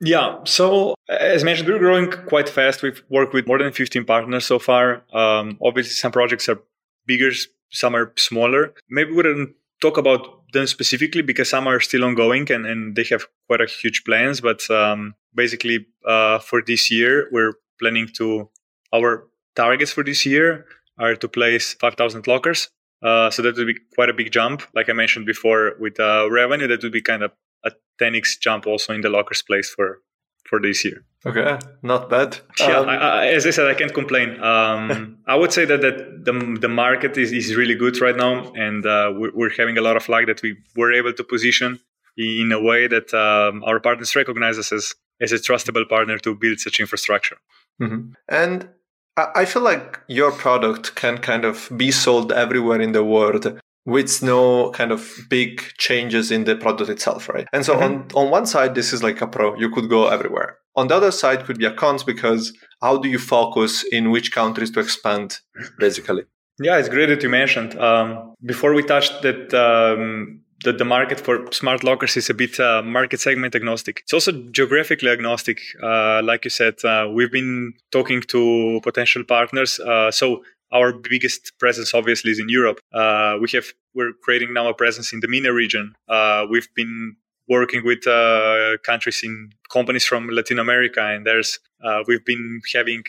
Yeah. 0.00 0.40
So 0.44 0.94
as 1.08 1.44
mentioned, 1.44 1.68
we're 1.68 1.78
growing 1.78 2.10
quite 2.10 2.48
fast. 2.48 2.82
We've 2.82 3.02
worked 3.08 3.32
with 3.32 3.46
more 3.46 3.58
than 3.58 3.72
15 3.72 4.04
partners 4.04 4.44
so 4.44 4.58
far. 4.58 5.02
Um, 5.12 5.58
obviously, 5.62 5.92
some 5.92 6.12
projects 6.12 6.48
are 6.48 6.60
bigger, 7.06 7.30
some 7.70 7.94
are 7.94 8.12
smaller. 8.16 8.74
Maybe 8.90 9.10
we 9.10 9.16
wouldn't 9.16 9.54
talk 9.80 9.96
about 9.96 10.50
them 10.52 10.66
specifically 10.66 11.22
because 11.22 11.48
some 11.50 11.66
are 11.66 11.80
still 11.80 12.04
ongoing 12.04 12.50
and, 12.50 12.66
and 12.66 12.96
they 12.96 13.04
have 13.04 13.26
quite 13.46 13.60
a 13.60 13.66
huge 13.66 14.04
plans. 14.04 14.40
But 14.40 14.68
um, 14.70 15.14
basically, 15.34 15.86
uh, 16.06 16.38
for 16.40 16.62
this 16.66 16.90
year, 16.90 17.28
we're 17.32 17.54
planning 17.78 18.08
to, 18.16 18.50
our 18.94 19.26
targets 19.54 19.92
for 19.92 20.04
this 20.04 20.26
year 20.26 20.66
are 20.98 21.14
to 21.16 21.28
place 21.28 21.74
5,000 21.74 22.26
lockers. 22.26 22.68
Uh, 23.02 23.30
so 23.30 23.42
that 23.42 23.56
would 23.56 23.66
be 23.66 23.76
quite 23.94 24.08
a 24.08 24.14
big 24.14 24.32
jump. 24.32 24.62
Like 24.74 24.88
I 24.88 24.92
mentioned 24.92 25.26
before, 25.26 25.74
with 25.78 26.00
uh, 26.00 26.28
revenue, 26.30 26.66
that 26.68 26.82
would 26.82 26.92
be 26.92 27.02
kind 27.02 27.22
of 27.22 27.32
a 27.66 27.70
10x 28.02 28.40
jump 28.40 28.66
also 28.66 28.92
in 28.92 29.00
the 29.00 29.10
lockers 29.10 29.42
place 29.42 29.68
for 29.70 30.00
for 30.48 30.60
this 30.60 30.84
year. 30.84 31.04
Okay, 31.26 31.58
not 31.82 32.08
bad. 32.08 32.38
Yeah, 32.60 32.78
um, 32.78 32.88
I, 32.88 32.96
I, 32.96 33.26
as 33.26 33.46
I 33.46 33.50
said, 33.50 33.66
I 33.66 33.74
can't 33.74 33.92
complain. 33.92 34.40
Um, 34.40 35.18
I 35.26 35.34
would 35.34 35.52
say 35.52 35.64
that, 35.64 35.80
that 35.80 36.24
the, 36.24 36.58
the 36.60 36.68
market 36.68 37.18
is, 37.18 37.32
is 37.32 37.56
really 37.56 37.74
good 37.74 38.00
right 38.00 38.14
now, 38.14 38.52
and 38.52 38.86
uh, 38.86 39.12
we're, 39.12 39.32
we're, 39.34 39.56
having 39.58 39.76
a 39.76 39.80
lot 39.80 39.96
of 39.96 40.08
luck 40.08 40.26
that 40.26 40.40
we 40.42 40.56
were 40.76 40.92
able 40.92 41.12
to 41.12 41.24
position 41.24 41.80
in 42.16 42.52
a 42.52 42.62
way 42.62 42.86
that 42.86 43.12
um, 43.12 43.64
our 43.64 43.80
partners 43.80 44.14
recognize 44.14 44.56
us 44.56 44.70
as, 44.70 44.94
as 45.20 45.32
a 45.32 45.36
trustable 45.36 45.88
partner 45.88 46.16
to 46.18 46.36
build 46.36 46.60
such 46.60 46.78
infrastructure. 46.78 47.38
Mm-hmm. 47.82 48.12
And 48.28 48.68
I 49.16 49.46
feel 49.46 49.62
like 49.62 50.00
your 50.08 50.30
product 50.30 50.94
can 50.94 51.18
kind 51.18 51.46
of 51.46 51.70
be 51.76 51.90
sold 51.90 52.32
everywhere 52.32 52.80
in 52.80 52.92
the 52.92 53.02
world 53.02 53.58
with 53.86 54.22
no 54.22 54.70
kind 54.72 54.90
of 54.90 55.16
big 55.30 55.62
changes 55.78 56.30
in 56.30 56.44
the 56.44 56.56
product 56.56 56.90
itself, 56.90 57.28
right? 57.28 57.46
And 57.52 57.64
so 57.64 57.74
mm-hmm. 57.74 57.84
on, 57.84 58.26
on 58.26 58.30
one 58.30 58.46
side, 58.46 58.74
this 58.74 58.92
is 58.92 59.02
like 59.02 59.20
a 59.20 59.28
pro. 59.28 59.56
You 59.56 59.70
could 59.70 59.88
go 59.88 60.08
everywhere. 60.08 60.58
On 60.74 60.88
the 60.88 60.96
other 60.96 61.12
side 61.12 61.44
could 61.44 61.58
be 61.58 61.64
a 61.64 61.72
cons 61.72 62.02
because 62.02 62.52
how 62.82 62.98
do 62.98 63.08
you 63.08 63.18
focus 63.18 63.84
in 63.90 64.10
which 64.10 64.32
countries 64.32 64.70
to 64.72 64.80
expand, 64.80 65.38
basically? 65.78 66.24
Yeah, 66.58 66.78
it's 66.78 66.88
great 66.88 67.06
that 67.06 67.22
you 67.22 67.28
mentioned. 67.28 67.78
Um, 67.78 68.34
before 68.44 68.74
we 68.74 68.82
touched 68.82 69.22
that, 69.22 69.54
um, 69.54 70.42
that 70.64 70.78
the 70.78 70.84
market 70.84 71.20
for 71.20 71.50
smart 71.52 71.84
lockers 71.84 72.16
is 72.16 72.28
a 72.28 72.34
bit 72.34 72.58
uh, 72.58 72.82
market 72.82 73.20
segment 73.20 73.54
agnostic. 73.54 74.00
It's 74.02 74.12
also 74.12 74.32
geographically 74.50 75.10
agnostic. 75.10 75.60
Uh, 75.82 76.22
like 76.24 76.44
you 76.44 76.50
said, 76.50 76.82
uh, 76.84 77.08
we've 77.12 77.32
been 77.32 77.74
talking 77.92 78.22
to 78.22 78.80
potential 78.82 79.22
partners. 79.22 79.78
Uh, 79.78 80.10
so 80.10 80.42
our 80.72 80.92
biggest 80.92 81.52
presence 81.58 81.94
obviously 81.94 82.30
is 82.30 82.38
in 82.38 82.48
Europe. 82.48 82.80
Uh, 82.92 83.36
we 83.40 83.48
have 83.52 83.66
we're 83.94 84.12
creating 84.22 84.52
now 84.52 84.68
a 84.68 84.74
presence 84.74 85.12
in 85.12 85.20
the 85.20 85.28
MENA 85.28 85.52
region. 85.52 85.94
Uh, 86.08 86.46
we've 86.50 86.68
been 86.74 87.16
working 87.48 87.84
with 87.84 88.06
uh, 88.06 88.76
countries 88.84 89.20
in 89.22 89.50
companies 89.70 90.04
from 90.04 90.28
Latin 90.28 90.58
America, 90.58 91.00
and 91.00 91.26
there's 91.26 91.58
uh, 91.84 92.02
we've 92.06 92.24
been 92.24 92.60
having 92.74 93.04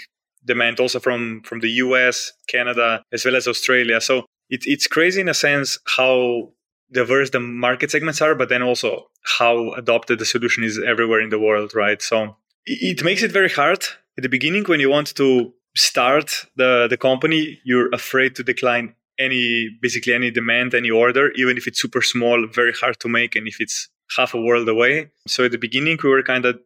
demand 0.45 0.79
also 0.79 0.99
from 0.99 1.41
from 1.43 1.59
the 1.59 1.69
US, 1.85 2.33
Canada, 2.47 3.03
as 3.11 3.25
well 3.25 3.35
as 3.35 3.47
Australia. 3.47 3.99
So 4.01 4.25
it, 4.49 4.61
it's 4.65 4.87
crazy 4.87 5.21
in 5.21 5.29
a 5.29 5.33
sense 5.33 5.77
how 5.97 6.51
diverse 6.91 7.31
the 7.31 7.39
market 7.39 7.91
segments 7.91 8.21
are, 8.21 8.35
but 8.35 8.49
then 8.49 8.63
also 8.63 9.09
how 9.39 9.73
adopted 9.73 10.19
the 10.19 10.25
solution 10.25 10.63
is 10.63 10.79
everywhere 10.79 11.19
in 11.19 11.29
the 11.29 11.39
world, 11.39 11.75
right? 11.75 12.01
So 12.01 12.37
it, 12.65 12.99
it 12.99 13.03
makes 13.03 13.23
it 13.23 13.31
very 13.31 13.49
hard 13.49 13.83
at 14.17 14.23
the 14.23 14.29
beginning 14.29 14.63
when 14.65 14.79
you 14.79 14.89
want 14.89 15.15
to 15.15 15.53
start 15.77 16.45
the 16.55 16.87
the 16.89 16.97
company, 16.97 17.59
you're 17.63 17.89
afraid 17.93 18.35
to 18.35 18.43
decline 18.43 18.95
any 19.19 19.69
basically 19.81 20.13
any 20.13 20.31
demand, 20.31 20.73
any 20.73 20.89
order, 20.89 21.31
even 21.31 21.57
if 21.57 21.67
it's 21.67 21.81
super 21.81 22.01
small, 22.01 22.47
very 22.47 22.73
hard 22.73 22.99
to 22.99 23.07
make, 23.09 23.35
and 23.35 23.47
if 23.47 23.57
it's 23.59 23.89
half 24.15 24.33
a 24.33 24.41
world 24.41 24.67
away. 24.69 25.09
So 25.27 25.45
at 25.45 25.51
the 25.51 25.57
beginning, 25.57 25.97
we 26.03 26.09
were 26.09 26.23
kind 26.23 26.45
of 26.45 26.59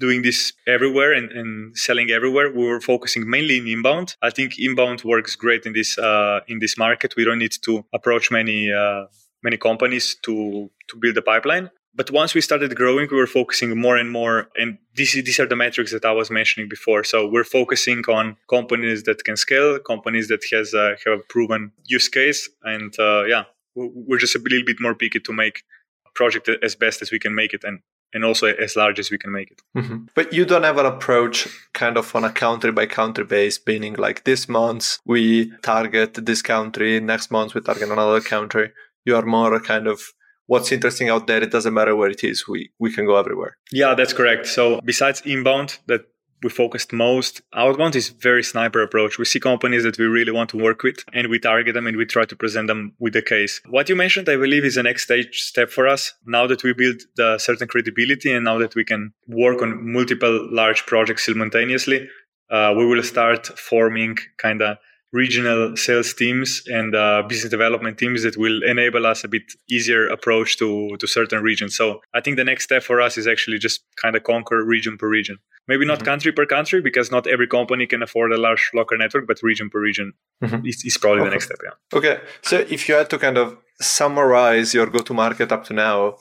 doing 0.00 0.22
this 0.22 0.52
everywhere 0.66 1.12
and, 1.12 1.30
and, 1.30 1.76
selling 1.76 2.10
everywhere. 2.10 2.50
We 2.50 2.66
were 2.66 2.80
focusing 2.80 3.28
mainly 3.30 3.58
in 3.58 3.68
inbound. 3.68 4.16
I 4.22 4.30
think 4.30 4.58
inbound 4.58 5.04
works 5.04 5.36
great 5.36 5.66
in 5.66 5.72
this 5.72 5.98
uh, 5.98 6.40
in 6.48 6.58
this 6.58 6.76
market. 6.76 7.14
We 7.16 7.24
don't 7.24 7.38
need 7.38 7.56
to 7.62 7.84
approach 7.92 8.30
many 8.30 8.72
uh, 8.72 9.04
many 9.42 9.56
companies 9.56 10.16
to 10.22 10.70
to 10.88 10.96
build 10.96 11.16
a 11.16 11.22
pipeline. 11.22 11.70
But 11.96 12.10
once 12.10 12.34
we 12.34 12.40
started 12.40 12.74
growing, 12.74 13.08
we 13.10 13.16
were 13.16 13.26
focusing 13.26 13.78
more 13.78 13.96
and 13.96 14.10
more. 14.10 14.48
And 14.56 14.78
these, 14.94 15.12
these 15.12 15.38
are 15.38 15.46
the 15.46 15.56
metrics 15.56 15.92
that 15.92 16.04
I 16.04 16.12
was 16.12 16.30
mentioning 16.30 16.68
before. 16.68 17.04
So 17.04 17.26
we're 17.26 17.44
focusing 17.44 18.02
on 18.08 18.36
companies 18.50 19.04
that 19.04 19.22
can 19.24 19.36
scale, 19.36 19.78
companies 19.78 20.28
that 20.28 20.42
has 20.52 20.74
a, 20.74 20.96
have 21.04 21.20
a 21.20 21.22
proven 21.28 21.72
use 21.84 22.08
case. 22.08 22.48
And 22.64 22.92
uh, 22.98 23.24
yeah, 23.24 23.44
we're 23.76 24.18
just 24.18 24.34
a 24.34 24.40
little 24.40 24.64
bit 24.64 24.80
more 24.80 24.94
picky 24.94 25.20
to 25.20 25.32
make 25.32 25.62
a 26.06 26.10
project 26.14 26.50
as 26.62 26.74
best 26.74 27.00
as 27.00 27.12
we 27.12 27.18
can 27.18 27.34
make 27.34 27.54
it 27.54 27.62
and, 27.62 27.80
and 28.12 28.24
also 28.24 28.46
as 28.46 28.74
large 28.74 28.98
as 28.98 29.10
we 29.12 29.18
can 29.18 29.30
make 29.30 29.52
it. 29.52 29.62
Mm-hmm. 29.76 30.06
But 30.14 30.32
you 30.32 30.44
don't 30.44 30.64
have 30.64 30.78
an 30.78 30.86
approach 30.86 31.46
kind 31.74 31.96
of 31.96 32.14
on 32.16 32.24
a 32.24 32.32
country 32.32 32.72
by 32.72 32.86
country 32.86 33.24
base, 33.24 33.60
meaning 33.66 33.94
like 33.94 34.24
this 34.24 34.48
month 34.48 34.98
we 35.04 35.52
target 35.62 36.14
this 36.14 36.42
country, 36.42 36.98
next 36.98 37.30
month 37.30 37.54
we 37.54 37.60
target 37.60 37.88
another 37.88 38.20
country. 38.20 38.72
You 39.04 39.14
are 39.16 39.26
more 39.26 39.60
kind 39.60 39.86
of 39.86 40.00
what's 40.46 40.72
interesting 40.72 41.08
out 41.08 41.26
there. 41.26 41.42
It 41.42 41.50
doesn't 41.50 41.74
matter 41.74 41.94
where 41.96 42.10
it 42.10 42.24
is. 42.24 42.46
We 42.48 42.70
we 42.78 42.92
can 42.92 43.06
go 43.06 43.16
everywhere. 43.16 43.56
Yeah, 43.72 43.94
that's 43.94 44.12
correct. 44.12 44.46
So 44.46 44.80
besides 44.84 45.22
inbound, 45.24 45.78
that 45.86 46.02
we 46.44 46.50
focused 46.50 46.92
most. 46.92 47.40
Outbound 47.54 47.96
is 47.96 48.10
very 48.10 48.44
sniper 48.44 48.82
approach. 48.82 49.18
We 49.18 49.24
see 49.24 49.40
companies 49.40 49.82
that 49.82 49.98
we 49.98 50.04
really 50.04 50.30
want 50.30 50.50
to 50.50 50.58
work 50.58 50.82
with 50.82 50.98
and 51.14 51.28
we 51.28 51.38
target 51.38 51.72
them 51.72 51.86
and 51.86 51.96
we 51.96 52.04
try 52.04 52.26
to 52.26 52.36
present 52.36 52.66
them 52.68 52.92
with 52.98 53.14
the 53.14 53.22
case. 53.22 53.62
What 53.70 53.88
you 53.88 53.96
mentioned, 53.96 54.28
I 54.28 54.36
believe, 54.36 54.64
is 54.64 54.74
the 54.74 54.82
next 54.82 55.04
stage 55.04 55.40
step 55.40 55.70
for 55.70 55.88
us. 55.88 56.12
Now 56.26 56.46
that 56.46 56.62
we 56.62 56.74
build 56.74 57.00
the 57.16 57.38
certain 57.38 57.66
credibility 57.66 58.30
and 58.30 58.44
now 58.44 58.58
that 58.58 58.74
we 58.74 58.84
can 58.84 59.14
work 59.26 59.62
on 59.62 59.90
multiple 59.90 60.48
large 60.52 60.84
projects 60.84 61.24
simultaneously, 61.24 62.08
uh, 62.50 62.74
we 62.76 62.84
will 62.84 63.02
start 63.02 63.46
forming 63.58 64.18
kind 64.36 64.60
of 64.60 64.76
regional 65.14 65.76
sales 65.76 66.12
teams 66.12 66.62
and 66.66 66.94
uh, 66.94 67.22
business 67.28 67.48
development 67.48 67.96
teams 67.96 68.24
that 68.24 68.36
will 68.36 68.62
enable 68.64 69.06
us 69.06 69.22
a 69.22 69.28
bit 69.28 69.44
easier 69.70 70.08
approach 70.08 70.58
to 70.58 70.68
to 70.98 71.06
certain 71.06 71.40
regions. 71.42 71.76
So 71.76 72.00
I 72.12 72.20
think 72.20 72.36
the 72.36 72.44
next 72.44 72.64
step 72.64 72.82
for 72.82 73.00
us 73.00 73.16
is 73.16 73.26
actually 73.26 73.58
just 73.58 73.78
kind 74.02 74.16
of 74.16 74.24
conquer 74.24 74.62
region 74.64 74.98
per 74.98 75.08
region. 75.08 75.38
Maybe 75.68 75.86
not 75.86 75.98
mm-hmm. 75.98 76.12
country 76.12 76.32
per 76.32 76.46
country 76.46 76.80
because 76.88 77.10
not 77.16 77.26
every 77.34 77.46
company 77.46 77.86
can 77.86 78.02
afford 78.02 78.32
a 78.32 78.40
large 78.46 78.64
locker 78.74 78.98
network, 78.98 79.26
but 79.26 79.38
region 79.42 79.70
per 79.70 79.80
region 79.80 80.12
mm-hmm. 80.42 80.66
is, 80.66 80.82
is, 80.84 80.98
probably 80.98 81.20
okay. 81.20 81.28
the 81.28 81.34
next 81.36 81.46
step. 81.46 81.60
Yeah. 81.66 81.98
Okay. 81.98 82.16
So 82.42 82.54
if 82.76 82.88
you 82.88 82.96
had 82.96 83.08
to 83.10 83.18
kind 83.18 83.38
of 83.38 83.56
summarize 83.80 84.74
your 84.74 84.86
go 84.86 85.00
to 85.08 85.14
market 85.14 85.52
up 85.52 85.64
to 85.68 85.72
now, 85.72 86.16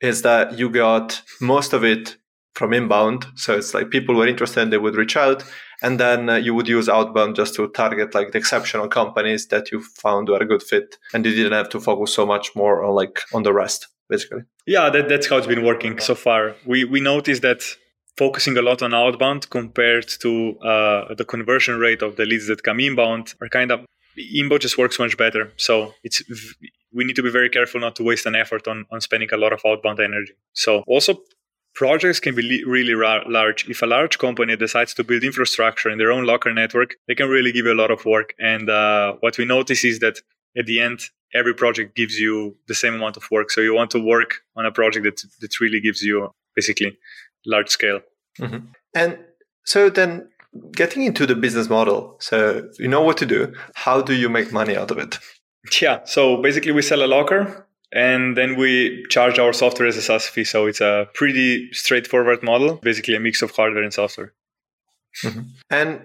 is 0.00 0.22
that 0.22 0.58
you 0.58 0.70
got 0.70 1.22
most 1.40 1.72
of 1.72 1.84
it 1.84 2.16
from 2.58 2.74
inbound. 2.74 3.26
So 3.36 3.56
it's 3.56 3.72
like 3.72 3.90
people 3.90 4.14
were 4.16 4.26
interested, 4.26 4.70
they 4.70 4.78
would 4.78 4.96
reach 4.96 5.16
out. 5.16 5.44
And 5.80 6.00
then 6.00 6.28
uh, 6.28 6.34
you 6.34 6.54
would 6.54 6.66
use 6.66 6.88
outbound 6.88 7.36
just 7.36 7.54
to 7.54 7.68
target 7.68 8.12
like 8.12 8.32
the 8.32 8.38
exceptional 8.38 8.88
companies 8.88 9.46
that 9.46 9.70
you 9.70 9.80
found 9.80 10.28
were 10.28 10.42
a 10.42 10.44
good 10.44 10.62
fit 10.62 10.96
and 11.14 11.24
you 11.24 11.32
didn't 11.32 11.52
have 11.52 11.68
to 11.68 11.80
focus 11.80 12.12
so 12.12 12.26
much 12.26 12.56
more 12.56 12.84
on 12.84 12.96
like 12.96 13.20
on 13.32 13.44
the 13.44 13.52
rest 13.52 13.86
basically. 14.08 14.42
Yeah 14.66 14.90
that, 14.90 15.08
that's 15.08 15.28
how 15.28 15.36
it's 15.36 15.46
been 15.46 15.64
working 15.64 16.00
so 16.00 16.16
far. 16.16 16.56
We 16.66 16.84
we 16.84 17.00
noticed 17.00 17.42
that 17.42 17.62
focusing 18.16 18.56
a 18.58 18.62
lot 18.62 18.82
on 18.82 18.92
outbound 18.92 19.48
compared 19.50 20.08
to 20.24 20.58
uh, 20.58 21.14
the 21.14 21.24
conversion 21.24 21.78
rate 21.78 22.02
of 22.02 22.16
the 22.16 22.26
leads 22.26 22.48
that 22.48 22.64
come 22.64 22.80
inbound 22.80 23.34
are 23.40 23.48
kind 23.48 23.70
of 23.70 23.78
inbound 24.16 24.62
just 24.62 24.76
works 24.78 24.98
much 24.98 25.16
better. 25.16 25.52
So 25.56 25.94
it's 26.02 26.18
we 26.92 27.04
need 27.04 27.16
to 27.16 27.22
be 27.22 27.30
very 27.30 27.50
careful 27.50 27.80
not 27.80 27.94
to 27.96 28.02
waste 28.02 28.26
an 28.26 28.34
effort 28.34 28.66
on, 28.66 28.86
on 28.90 29.00
spending 29.00 29.28
a 29.32 29.36
lot 29.36 29.52
of 29.52 29.60
outbound 29.64 30.00
energy. 30.00 30.32
So 30.54 30.82
also 30.88 31.20
projects 31.78 32.18
can 32.18 32.34
be 32.34 32.64
really 32.64 32.94
ra- 32.94 33.22
large. 33.28 33.68
If 33.68 33.82
a 33.82 33.86
large 33.86 34.18
company 34.18 34.56
decides 34.56 34.94
to 34.94 35.04
build 35.04 35.22
infrastructure 35.22 35.88
in 35.88 35.98
their 35.98 36.10
own 36.10 36.24
locker 36.26 36.52
network, 36.52 36.96
they 37.06 37.14
can 37.14 37.28
really 37.28 37.52
give 37.52 37.66
you 37.66 37.72
a 37.72 37.80
lot 37.82 37.92
of 37.92 38.04
work. 38.04 38.34
And 38.40 38.68
uh, 38.68 39.14
what 39.20 39.38
we 39.38 39.44
notice 39.44 39.84
is 39.84 40.00
that 40.00 40.16
at 40.56 40.66
the 40.66 40.80
end, 40.80 40.98
every 41.32 41.54
project 41.54 41.94
gives 41.94 42.18
you 42.18 42.56
the 42.66 42.74
same 42.74 42.94
amount 42.94 43.16
of 43.16 43.30
work. 43.30 43.52
So 43.52 43.60
you 43.60 43.74
want 43.74 43.92
to 43.92 44.00
work 44.00 44.40
on 44.56 44.66
a 44.66 44.72
project 44.72 45.04
that 45.04 45.22
that 45.40 45.60
really 45.60 45.80
gives 45.80 46.02
you 46.02 46.34
basically 46.56 46.98
large 47.46 47.68
scale. 47.68 48.00
Mm-hmm. 48.40 48.66
And 48.96 49.18
so 49.64 49.88
then 49.88 50.28
getting 50.72 51.04
into 51.04 51.26
the 51.26 51.36
business 51.36 51.68
model, 51.68 52.16
so 52.18 52.68
you 52.80 52.88
know 52.88 53.02
what 53.02 53.18
to 53.18 53.26
do. 53.26 53.54
How 53.74 54.02
do 54.02 54.14
you 54.14 54.28
make 54.28 54.52
money 54.52 54.76
out 54.76 54.90
of 54.90 54.98
it? 54.98 55.18
Yeah. 55.82 56.04
So 56.04 56.42
basically, 56.42 56.72
we 56.72 56.82
sell 56.82 57.04
a 57.04 57.10
locker 57.16 57.67
and 57.92 58.36
then 58.36 58.56
we 58.56 59.04
charge 59.08 59.38
our 59.38 59.52
software 59.52 59.88
as 59.88 59.96
a 59.96 60.02
SaaS 60.02 60.26
fee. 60.26 60.44
So 60.44 60.66
it's 60.66 60.80
a 60.80 61.08
pretty 61.14 61.72
straightforward 61.72 62.42
model, 62.42 62.76
basically 62.76 63.14
a 63.14 63.20
mix 63.20 63.42
of 63.42 63.50
hardware 63.50 63.82
and 63.82 63.92
software. 63.92 64.32
Mm-hmm. 65.24 65.40
And 65.70 66.00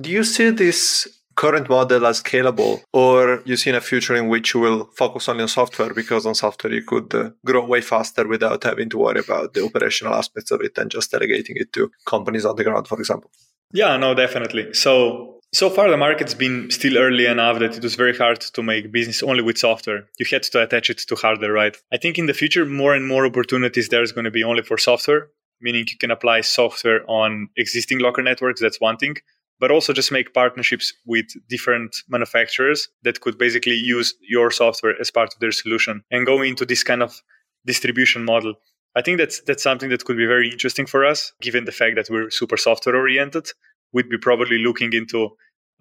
do 0.00 0.10
you 0.10 0.24
see 0.24 0.50
this 0.50 1.08
current 1.36 1.68
model 1.68 2.06
as 2.06 2.22
scalable, 2.22 2.82
or 2.92 3.42
you 3.44 3.56
see 3.56 3.70
in 3.70 3.76
a 3.76 3.80
future 3.80 4.16
in 4.16 4.28
which 4.28 4.54
you 4.54 4.60
will 4.60 4.86
focus 4.96 5.28
only 5.28 5.42
on 5.42 5.48
software 5.48 5.92
because 5.92 6.24
on 6.24 6.34
software 6.34 6.72
you 6.72 6.82
could 6.82 7.14
uh, 7.14 7.30
grow 7.44 7.64
way 7.64 7.82
faster 7.82 8.26
without 8.26 8.64
having 8.64 8.88
to 8.88 8.98
worry 8.98 9.20
about 9.20 9.52
the 9.52 9.62
operational 9.62 10.14
aspects 10.14 10.50
of 10.50 10.62
it 10.62 10.76
and 10.78 10.90
just 10.90 11.10
delegating 11.10 11.56
it 11.58 11.72
to 11.74 11.90
companies 12.06 12.46
on 12.46 12.56
the 12.56 12.64
ground, 12.64 12.88
for 12.88 12.98
example? 12.98 13.30
Yeah, 13.72 13.96
no, 13.98 14.14
definitely. 14.14 14.72
So 14.72 15.35
so 15.60 15.70
far 15.70 15.88
the 15.88 15.96
market's 15.96 16.34
been 16.34 16.70
still 16.70 16.96
early 16.98 17.26
enough 17.26 17.58
that 17.58 17.76
it 17.78 17.82
was 17.82 17.94
very 17.94 18.16
hard 18.16 18.40
to 18.40 18.62
make 18.62 18.92
business 18.92 19.22
only 19.22 19.42
with 19.42 19.56
software. 19.58 20.00
You 20.18 20.26
had 20.30 20.42
to 20.42 20.62
attach 20.62 20.90
it 20.90 20.98
to 21.08 21.14
hardware 21.14 21.52
right? 21.52 21.76
I 21.90 21.96
think 21.96 22.18
in 22.18 22.26
the 22.26 22.34
future 22.42 22.66
more 22.66 22.94
and 22.94 23.06
more 23.06 23.24
opportunities 23.24 23.88
there's 23.88 24.12
going 24.12 24.26
to 24.26 24.30
be 24.38 24.44
only 24.44 24.62
for 24.62 24.78
software 24.78 25.22
meaning 25.60 25.86
you 25.88 25.98
can 25.98 26.10
apply 26.10 26.42
software 26.42 27.00
on 27.08 27.48
existing 27.56 27.98
locker 28.00 28.22
networks 28.22 28.60
that's 28.60 28.80
one 28.80 28.98
thing 28.98 29.16
but 29.58 29.70
also 29.70 29.92
just 29.92 30.12
make 30.12 30.34
partnerships 30.34 30.92
with 31.06 31.26
different 31.48 31.96
manufacturers 32.08 32.88
that 33.04 33.20
could 33.22 33.38
basically 33.38 33.74
use 33.74 34.14
your 34.20 34.50
software 34.50 34.94
as 35.00 35.10
part 35.10 35.32
of 35.32 35.40
their 35.40 35.52
solution 35.52 36.02
and 36.10 36.26
go 36.26 36.42
into 36.42 36.66
this 36.66 36.82
kind 36.82 37.02
of 37.02 37.22
distribution 37.64 38.22
model. 38.22 38.54
I 38.94 39.00
think 39.00 39.16
that's 39.16 39.40
that's 39.46 39.62
something 39.62 39.88
that 39.90 40.04
could 40.04 40.18
be 40.18 40.26
very 40.26 40.50
interesting 40.50 40.86
for 40.86 41.06
us, 41.06 41.32
given 41.40 41.64
the 41.64 41.72
fact 41.72 41.96
that 41.96 42.10
we're 42.10 42.30
super 42.30 42.58
software 42.58 42.96
oriented. 42.96 43.46
We'd 43.94 44.10
be 44.10 44.18
probably 44.18 44.58
looking 44.58 44.92
into 44.92 45.30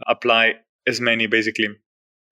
apply 0.08 0.56
as 0.88 1.02
many 1.02 1.28
basically 1.28 1.68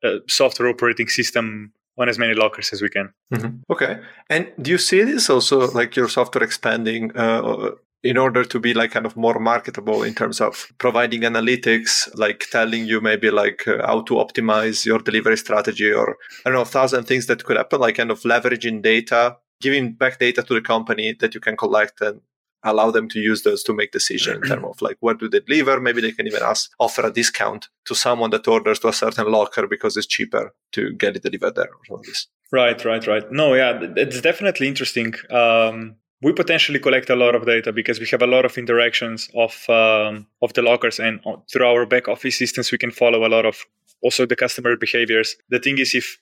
uh, 0.03 0.17
software 0.27 0.69
operating 0.69 1.07
system 1.07 1.73
on 1.97 2.09
as 2.09 2.17
many 2.17 2.33
lockers 2.33 2.73
as 2.73 2.81
we 2.81 2.89
can. 2.89 3.13
Mm-hmm. 3.33 3.71
Okay. 3.71 3.99
And 4.29 4.51
do 4.61 4.71
you 4.71 4.77
see 4.77 5.03
this 5.03 5.29
also 5.29 5.71
like 5.71 5.95
your 5.95 6.09
software 6.09 6.43
expanding 6.43 7.15
uh, 7.15 7.71
in 8.03 8.17
order 8.17 8.43
to 8.43 8.59
be 8.59 8.73
like 8.73 8.91
kind 8.91 9.05
of 9.05 9.15
more 9.15 9.39
marketable 9.39 10.03
in 10.03 10.13
terms 10.13 10.41
of 10.41 10.67
providing 10.77 11.21
analytics, 11.21 12.09
like 12.15 12.45
telling 12.51 12.85
you 12.85 12.99
maybe 12.99 13.31
like 13.31 13.67
uh, 13.67 13.85
how 13.85 14.01
to 14.01 14.15
optimize 14.15 14.85
your 14.85 14.99
delivery 14.99 15.37
strategy 15.37 15.91
or 15.91 16.17
I 16.45 16.49
don't 16.49 16.53
know, 16.53 16.61
a 16.61 16.65
thousand 16.65 17.05
things 17.05 17.27
that 17.27 17.43
could 17.43 17.57
happen, 17.57 17.79
like 17.79 17.95
kind 17.95 18.11
of 18.11 18.21
leveraging 18.21 18.81
data, 18.81 19.37
giving 19.61 19.93
back 19.93 20.19
data 20.19 20.43
to 20.43 20.53
the 20.53 20.61
company 20.61 21.15
that 21.19 21.33
you 21.33 21.39
can 21.39 21.55
collect 21.55 22.01
and 22.01 22.21
allow 22.63 22.91
them 22.91 23.09
to 23.09 23.19
use 23.19 23.43
those 23.43 23.63
to 23.63 23.73
make 23.73 23.91
decision 23.91 24.35
in 24.35 24.41
terms 24.41 24.65
of 24.65 24.81
like 24.81 24.97
where 24.99 25.13
do 25.13 25.29
they 25.29 25.39
deliver? 25.39 25.79
Maybe 25.79 26.01
they 26.01 26.11
can 26.11 26.27
even 26.27 26.43
ask 26.43 26.71
offer 26.79 27.05
a 27.05 27.11
discount 27.11 27.69
to 27.85 27.95
someone 27.95 28.29
that 28.31 28.47
orders 28.47 28.79
to 28.79 28.87
a 28.89 28.93
certain 28.93 29.31
locker 29.31 29.67
because 29.67 29.97
it's 29.97 30.07
cheaper 30.07 30.53
to 30.73 30.93
get 30.93 31.15
it 31.15 31.23
delivered 31.23 31.55
there 31.55 31.69
or 31.69 31.85
something. 31.87 32.13
Like 32.13 32.25
right 32.51 32.85
right 32.85 33.07
right. 33.07 33.31
No 33.31 33.53
yeah 33.53 33.79
it's 33.95 34.21
definitely 34.21 34.67
interesting. 34.67 35.13
Um, 35.29 35.95
we 36.21 36.31
potentially 36.31 36.79
collect 36.79 37.09
a 37.09 37.15
lot 37.15 37.35
of 37.35 37.45
data 37.45 37.73
because 37.73 37.99
we 37.99 38.07
have 38.07 38.21
a 38.21 38.27
lot 38.27 38.45
of 38.45 38.57
interactions 38.57 39.29
of 39.35 39.69
um, 39.69 40.27
of 40.41 40.53
the 40.53 40.61
lockers 40.61 40.99
and 40.99 41.19
through 41.51 41.67
our 41.67 41.85
back 41.85 42.07
office 42.07 42.37
systems 42.37 42.71
we 42.71 42.77
can 42.77 42.91
follow 42.91 43.25
a 43.25 43.31
lot 43.35 43.45
of 43.45 43.65
also 44.03 44.25
the 44.25 44.35
customer 44.35 44.75
behaviors. 44.75 45.35
The 45.49 45.59
thing 45.59 45.77
is 45.79 45.95
if 45.95 46.17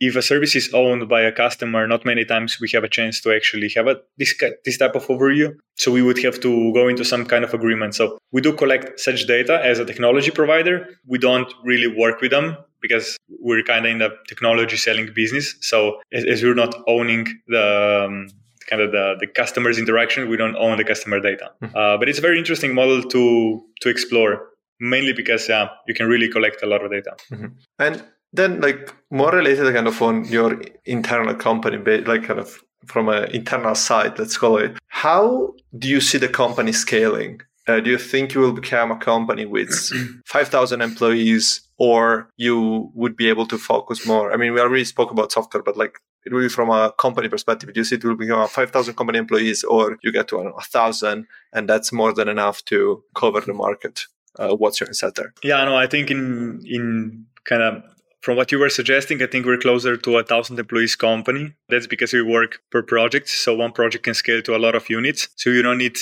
if 0.00 0.16
a 0.16 0.22
service 0.22 0.54
is 0.54 0.72
owned 0.74 1.08
by 1.08 1.22
a 1.22 1.32
customer, 1.32 1.86
not 1.86 2.04
many 2.04 2.24
times 2.24 2.58
we 2.60 2.68
have 2.74 2.84
a 2.84 2.88
chance 2.88 3.20
to 3.22 3.34
actually 3.34 3.70
have 3.76 3.86
a, 3.86 3.96
this, 4.18 4.34
this 4.64 4.76
type 4.76 4.94
of 4.94 5.06
overview. 5.06 5.56
So 5.76 5.90
we 5.90 6.02
would 6.02 6.22
have 6.22 6.38
to 6.40 6.72
go 6.72 6.88
into 6.88 7.04
some 7.04 7.24
kind 7.24 7.44
of 7.44 7.54
agreement. 7.54 7.94
So 7.94 8.18
we 8.32 8.40
do 8.40 8.52
collect 8.52 9.00
such 9.00 9.26
data 9.26 9.60
as 9.64 9.78
a 9.78 9.84
technology 9.84 10.30
provider. 10.30 10.88
We 11.06 11.18
don't 11.18 11.52
really 11.64 11.86
work 11.86 12.20
with 12.20 12.30
them 12.30 12.56
because 12.82 13.16
we're 13.40 13.62
kind 13.62 13.86
of 13.86 13.92
in 13.92 13.98
the 13.98 14.10
technology 14.28 14.76
selling 14.76 15.08
business. 15.14 15.56
So 15.60 16.00
as, 16.12 16.24
as 16.24 16.42
we're 16.42 16.54
not 16.54 16.74
owning 16.86 17.26
the 17.48 18.04
um, 18.06 18.28
kind 18.68 18.82
of 18.82 18.92
the, 18.92 19.16
the 19.20 19.26
customer's 19.26 19.78
interaction, 19.78 20.28
we 20.28 20.36
don't 20.36 20.56
own 20.56 20.76
the 20.76 20.84
customer 20.84 21.20
data. 21.20 21.52
Mm-hmm. 21.62 21.76
Uh, 21.76 21.96
but 21.96 22.08
it's 22.08 22.18
a 22.18 22.22
very 22.22 22.38
interesting 22.38 22.74
model 22.74 23.02
to 23.02 23.64
to 23.80 23.88
explore 23.88 24.48
mainly 24.78 25.12
because 25.12 25.48
yeah, 25.48 25.68
you 25.86 25.94
can 25.94 26.06
really 26.06 26.28
collect 26.28 26.62
a 26.62 26.66
lot 26.66 26.84
of 26.84 26.90
data. 26.90 27.16
Mm-hmm. 27.32 27.46
And 27.78 28.04
then, 28.32 28.60
like 28.60 28.94
more 29.10 29.32
related, 29.32 29.72
kind 29.74 29.86
of 29.86 30.00
on 30.02 30.24
your 30.26 30.60
internal 30.84 31.34
company, 31.34 31.78
like 32.02 32.24
kind 32.24 32.40
of 32.40 32.62
from 32.86 33.08
an 33.08 33.30
internal 33.32 33.74
side, 33.74 34.18
let's 34.18 34.38
call 34.38 34.58
it. 34.58 34.78
How 34.88 35.54
do 35.76 35.88
you 35.88 36.00
see 36.00 36.18
the 36.18 36.28
company 36.28 36.72
scaling? 36.72 37.40
Uh, 37.68 37.80
do 37.80 37.90
you 37.90 37.98
think 37.98 38.32
you 38.32 38.40
will 38.40 38.52
become 38.52 38.92
a 38.92 38.96
company 38.96 39.44
with 39.44 39.70
5,000 40.26 40.80
employees 40.80 41.62
or 41.78 42.30
you 42.36 42.90
would 42.94 43.16
be 43.16 43.28
able 43.28 43.46
to 43.46 43.58
focus 43.58 44.06
more? 44.06 44.32
I 44.32 44.36
mean, 44.36 44.52
we 44.52 44.60
already 44.60 44.84
spoke 44.84 45.10
about 45.10 45.32
software, 45.32 45.64
but 45.64 45.76
like 45.76 45.98
it 46.24 46.32
will 46.32 46.42
be 46.42 46.48
from 46.48 46.70
a 46.70 46.92
company 46.92 47.28
perspective. 47.28 47.72
Do 47.72 47.80
you 47.80 47.84
see 47.84 47.96
it 47.96 48.04
will 48.04 48.16
become 48.16 48.48
5,000 48.48 48.94
company 48.94 49.18
employees 49.18 49.64
or 49.64 49.98
you 50.02 50.12
get 50.12 50.28
to 50.28 50.38
a 50.38 50.44
1,000 50.44 51.26
and 51.52 51.68
that's 51.68 51.92
more 51.92 52.12
than 52.12 52.28
enough 52.28 52.64
to 52.66 53.02
cover 53.14 53.40
the 53.40 53.54
market? 53.54 54.06
Uh, 54.38 54.54
what's 54.54 54.78
your 54.78 54.88
insight 54.88 55.14
there? 55.16 55.32
Yeah, 55.42 55.64
no, 55.64 55.76
I 55.76 55.86
think 55.88 56.10
in, 56.10 56.62
in 56.64 57.26
kind 57.44 57.62
of 57.62 57.82
from 58.26 58.36
what 58.36 58.50
you 58.50 58.58
were 58.58 58.68
suggesting, 58.68 59.22
I 59.22 59.28
think 59.28 59.46
we're 59.46 59.56
closer 59.56 59.96
to 59.96 60.18
a 60.18 60.24
thousand 60.24 60.58
employees 60.58 60.96
company. 60.96 61.54
That's 61.68 61.86
because 61.86 62.12
we 62.12 62.22
work 62.22 62.58
per 62.72 62.82
project. 62.82 63.28
So 63.28 63.54
one 63.54 63.70
project 63.70 64.02
can 64.02 64.14
scale 64.14 64.42
to 64.42 64.56
a 64.56 64.58
lot 64.58 64.74
of 64.74 64.90
units. 64.90 65.28
So 65.36 65.50
you 65.50 65.62
don't 65.62 65.78
need, 65.78 65.96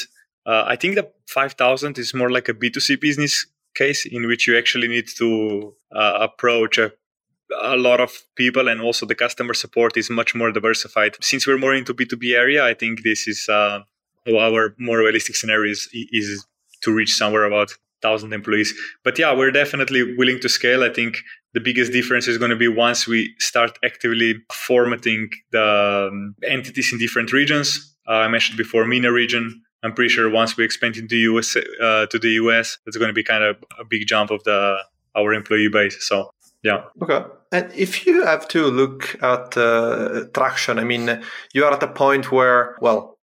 uh, 0.47 0.65
I 0.67 0.77
think 0.77 0.95
that 0.95 1.13
5,000 1.27 1.99
is 1.99 2.15
more 2.15 2.31
like 2.31 2.49
a 2.49 2.55
B2C 2.55 2.99
business 2.99 3.45
case 3.75 4.07
in 4.07 4.27
which 4.27 4.49
you 4.49 4.57
actually 4.57 4.89
need 4.89 5.07
to 5.19 5.75
uh, 5.95 6.17
approach 6.23 6.79
a, 6.79 6.93
a 7.61 7.77
lot 7.77 8.01
of 8.01 8.11
people 8.37 8.69
and 8.69 8.81
also 8.81 9.05
the 9.05 9.15
customer 9.15 9.53
support 9.53 9.95
is 9.99 10.09
much 10.09 10.35
more 10.35 10.51
diversified. 10.51 11.17
Since 11.21 11.47
we're 11.47 11.59
more 11.59 11.75
into 11.75 11.93
B2B 11.93 12.35
area, 12.35 12.65
I 12.65 12.73
think 12.73 13.03
this 13.03 13.29
is 13.29 13.51
uh, 13.51 13.81
our 14.27 14.75
more 14.79 15.01
realistic 15.01 15.37
scenario 15.37 15.73
is, 15.73 15.91
is 15.93 16.47
to 16.85 16.91
reach 16.91 17.13
somewhere 17.17 17.45
about 17.45 17.77
thousand 18.01 18.33
employees. 18.33 18.73
But 19.03 19.19
yeah, 19.19 19.35
we're 19.35 19.51
definitely 19.51 20.17
willing 20.17 20.41
to 20.41 20.49
scale. 20.49 20.83
I 20.83 20.89
think 20.91 21.17
the 21.55 21.61
biggest 21.61 21.93
difference 21.93 22.29
is 22.29 22.37
going 22.37 22.51
to 22.51 22.57
be 22.57 22.69
once 22.69 23.07
we 23.07 23.35
start 23.39 23.79
actively 23.85 24.35
formatting 24.53 25.31
the 25.53 26.11
um, 26.11 26.35
entities 26.45 26.93
in 26.93 26.99
different 26.99 27.33
regions. 27.33 27.97
Uh, 28.09 28.15
I 28.15 28.29
mentioned 28.29 28.59
before 28.59 28.85
MENA 28.85 29.13
region. 29.13 29.63
I'm 29.83 29.95
pretty 29.95 30.09
sure 30.09 30.29
once 30.29 30.57
we 30.57 30.65
expand 30.65 30.97
into 30.97 31.17
US 31.17 31.57
uh, 31.57 32.07
to 32.07 32.19
the 32.19 32.31
US, 32.43 32.79
it's 32.87 32.97
going 32.97 33.09
to 33.09 33.15
be 33.15 33.23
kind 33.23 33.45
of 33.45 33.57
a 33.79 33.85
big 33.85 34.07
jump 34.07 34.31
of 34.31 34.43
the 34.45 34.79
our 35.17 35.33
employee 35.33 35.69
base. 35.69 35.97
So 36.09 36.31
yeah. 36.65 36.85
Okay. 37.01 37.23
And 37.53 37.73
if 37.73 38.05
you 38.05 38.25
have 38.25 38.49
to 38.49 38.67
look 38.67 39.17
at 39.23 39.57
uh, 39.57 40.25
traction, 40.33 40.79
I 40.79 40.85
mean, 40.85 41.23
you 41.53 41.65
are 41.65 41.73
at 41.73 41.83
a 41.83 41.89
point 41.89 42.33
where, 42.33 42.77
well, 42.81 43.19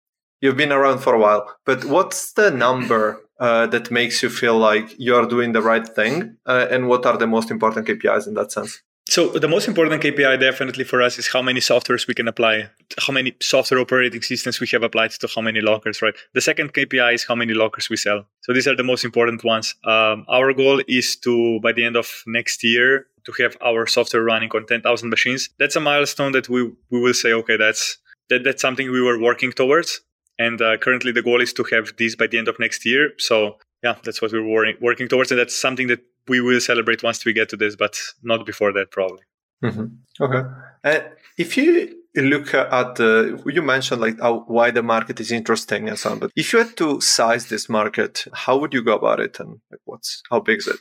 you've 0.41 0.57
been 0.57 0.73
around 0.73 0.99
for 0.99 1.15
a 1.15 1.19
while, 1.19 1.55
but 1.65 1.85
what's 1.85 2.33
the 2.33 2.51
number 2.51 3.21
uh, 3.39 3.67
that 3.67 3.91
makes 3.91 4.23
you 4.23 4.31
feel 4.31 4.59
like 4.59 4.95
you're 4.99 5.27
doing 5.27 5.53
the 5.53 5.63
right 5.63 5.87
thing? 5.87 6.37
Uh, 6.47 6.67
and 6.71 6.89
what 6.89 7.07
are 7.07 7.17
the 7.17 7.27
most 7.27 7.51
important 7.51 7.87
KPIs 7.87 8.27
in 8.27 8.35
that 8.35 8.53
sense? 8.53 8.83
So 9.09 9.29
the 9.29 9.47
most 9.47 9.69
important 9.69 10.03
KPI 10.03 10.41
definitely 10.41 10.83
for 10.83 11.01
us 11.01 11.17
is 11.17 11.29
how 11.29 11.41
many 11.41 11.61
softwares 11.61 12.09
we 12.09 12.15
can 12.15 12.27
apply, 12.27 12.71
how 12.99 13.13
many 13.13 13.37
software 13.41 13.79
operating 13.81 14.21
systems 14.21 14.59
we 14.59 14.67
have 14.73 14.83
applied 14.83 15.13
to 15.13 15.29
how 15.33 15.43
many 15.43 15.61
lockers, 15.61 16.03
right? 16.03 16.15
The 16.35 16.41
second 16.41 16.75
KPI 16.75 17.15
is 17.15 17.25
how 17.25 17.37
many 17.37 17.55
lockers 17.55 17.89
we 17.89 17.97
sell. 17.97 18.27
So 18.41 18.53
these 18.53 18.67
are 18.67 18.75
the 18.75 18.83
most 18.83 19.05
important 19.05 19.45
ones. 19.45 19.77
Um, 19.85 20.25
our 20.29 20.53
goal 20.53 20.83
is 20.89 21.17
to, 21.19 21.61
by 21.61 21.71
the 21.73 21.85
end 21.85 21.97
of 21.97 22.09
next 22.27 22.65
year, 22.65 23.07
to 23.25 23.33
have 23.43 23.57
our 23.65 23.87
software 23.87 24.25
running 24.25 24.51
on 24.53 24.67
10,000 24.67 25.09
machines. 25.09 25.51
That's 25.59 25.77
a 25.77 25.81
milestone 25.81 26.33
that 26.33 26.49
we, 26.49 26.73
we 26.91 27.01
will 27.01 27.15
say, 27.15 27.33
okay, 27.33 27.57
that's, 27.57 27.99
that, 28.29 28.43
that's 28.43 28.61
something 28.61 28.91
we 28.91 29.01
were 29.01 29.21
working 29.21 29.53
towards. 29.53 30.01
And 30.39 30.61
uh, 30.61 30.77
currently, 30.79 31.13
the 31.13 31.23
goal 31.23 31.41
is 31.41 31.53
to 31.55 31.65
have 31.73 31.95
this 31.97 32.15
by 32.15 32.27
the 32.27 32.39
end 32.39 32.49
of 32.49 32.59
next 32.59 32.85
year. 32.85 33.13
So, 33.19 33.59
yeah, 33.83 33.97
that's 34.03 34.21
what 34.21 34.33
we're 34.33 34.75
working 34.81 35.09
towards. 35.09 35.31
And 35.31 35.41
that's 35.41 35.57
something 35.57 35.87
that 35.89 36.01
we 36.29 36.41
will 36.41 36.61
celebrate 36.61 37.03
once 37.03 37.25
we 37.25 37.33
get 37.33 37.49
to 37.51 37.57
this, 37.57 37.77
but 37.77 37.99
not 38.23 38.45
before 38.45 38.73
that, 38.73 38.91
probably. 38.91 39.23
Mm-hmm. 39.63 40.23
Okay. 40.23 40.49
And 40.85 41.05
if 41.39 41.57
you 41.57 41.95
look 42.15 42.53
at 42.55 42.97
the, 42.97 43.43
you 43.47 43.63
mentioned 43.63 44.01
like 44.01 44.21
how, 44.21 44.41
why 44.47 44.71
the 44.71 44.83
market 44.83 45.21
is 45.21 45.31
interesting 45.33 45.89
and 45.89 45.99
so 45.99 46.11
on, 46.11 46.19
but 46.19 46.31
if 46.37 46.53
you 46.53 46.59
had 46.59 46.77
to 46.77 47.01
size 47.01 47.47
this 47.47 47.69
market, 47.69 48.27
how 48.33 48.57
would 48.57 48.75
you 48.75 48.83
go 48.83 48.95
about 48.95 49.21
it 49.21 49.39
and 49.41 49.61
like 49.71 49.81
what's, 49.85 50.23
how 50.31 50.41
big 50.41 50.59
is 50.59 50.67
it? 50.67 50.77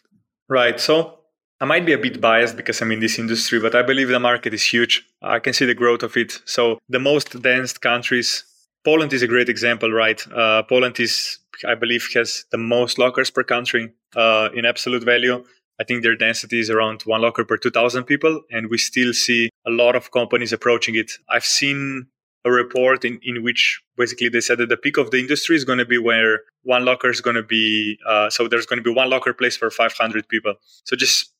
Right. 0.49 0.79
So 0.79 1.19
I 1.61 1.65
might 1.65 1.85
be 1.85 1.93
a 1.93 1.97
bit 1.97 2.19
biased 2.19 2.57
because 2.57 2.81
I'm 2.81 2.91
in 2.91 2.99
this 2.99 3.19
industry, 3.19 3.59
but 3.59 3.75
I 3.75 3.81
believe 3.81 4.09
the 4.09 4.19
market 4.19 4.53
is 4.53 4.63
huge. 4.63 5.05
I 5.21 5.39
can 5.39 5.53
see 5.53 5.65
the 5.65 5.73
growth 5.73 6.03
of 6.03 6.15
it. 6.17 6.41
So 6.45 6.79
the 6.89 6.99
most 6.99 7.41
dense 7.41 7.77
countries 7.77 8.43
Poland 8.85 9.11
is 9.13 9.23
a 9.23 9.27
great 9.27 9.49
example, 9.49 9.91
right? 9.91 10.21
Uh, 10.31 10.61
Poland 10.63 10.99
is, 10.99 11.39
I 11.67 11.73
believe, 11.75 12.07
has 12.13 12.45
the 12.51 12.57
most 12.57 12.99
lockers 12.99 13.31
per 13.31 13.43
country 13.43 13.91
uh, 14.15 14.49
in 14.53 14.63
absolute 14.63 15.03
value. 15.03 15.43
I 15.79 15.83
think 15.83 16.03
their 16.03 16.15
density 16.15 16.59
is 16.59 16.69
around 16.69 17.01
one 17.01 17.21
locker 17.21 17.43
per 17.43 17.57
2,000 17.57 18.03
people, 18.05 18.41
and 18.51 18.69
we 18.69 18.77
still 18.77 19.11
see 19.11 19.49
a 19.67 19.71
lot 19.71 19.95
of 19.95 20.11
companies 20.11 20.53
approaching 20.53 20.95
it. 20.95 21.11
I've 21.29 21.43
seen 21.43 22.07
a 22.45 22.51
report 22.51 23.03
in, 23.03 23.19
in 23.23 23.43
which 23.43 23.81
basically 23.97 24.29
they 24.29 24.39
said 24.39 24.59
that 24.59 24.69
the 24.69 24.77
peak 24.77 24.97
of 24.97 25.09
the 25.09 25.19
industry 25.19 25.55
is 25.55 25.65
going 25.65 25.79
to 25.79 25.85
be 25.85 25.97
where 25.97 26.41
one 26.61 26.85
locker 26.85 27.09
is 27.09 27.19
going 27.19 27.35
to 27.35 27.43
be, 27.43 27.97
uh, 28.07 28.29
so 28.29 28.47
there's 28.47 28.67
going 28.67 28.77
to 28.77 28.83
be 28.83 28.93
one 28.93 29.09
locker 29.09 29.33
place 29.33 29.57
for 29.57 29.71
500 29.71 30.29
people. 30.29 30.53
So 30.83 30.95
just 30.95 31.33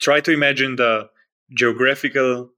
try 0.00 0.20
to 0.20 0.32
imagine 0.32 0.76
the 0.76 1.08
geographical, 1.56 2.50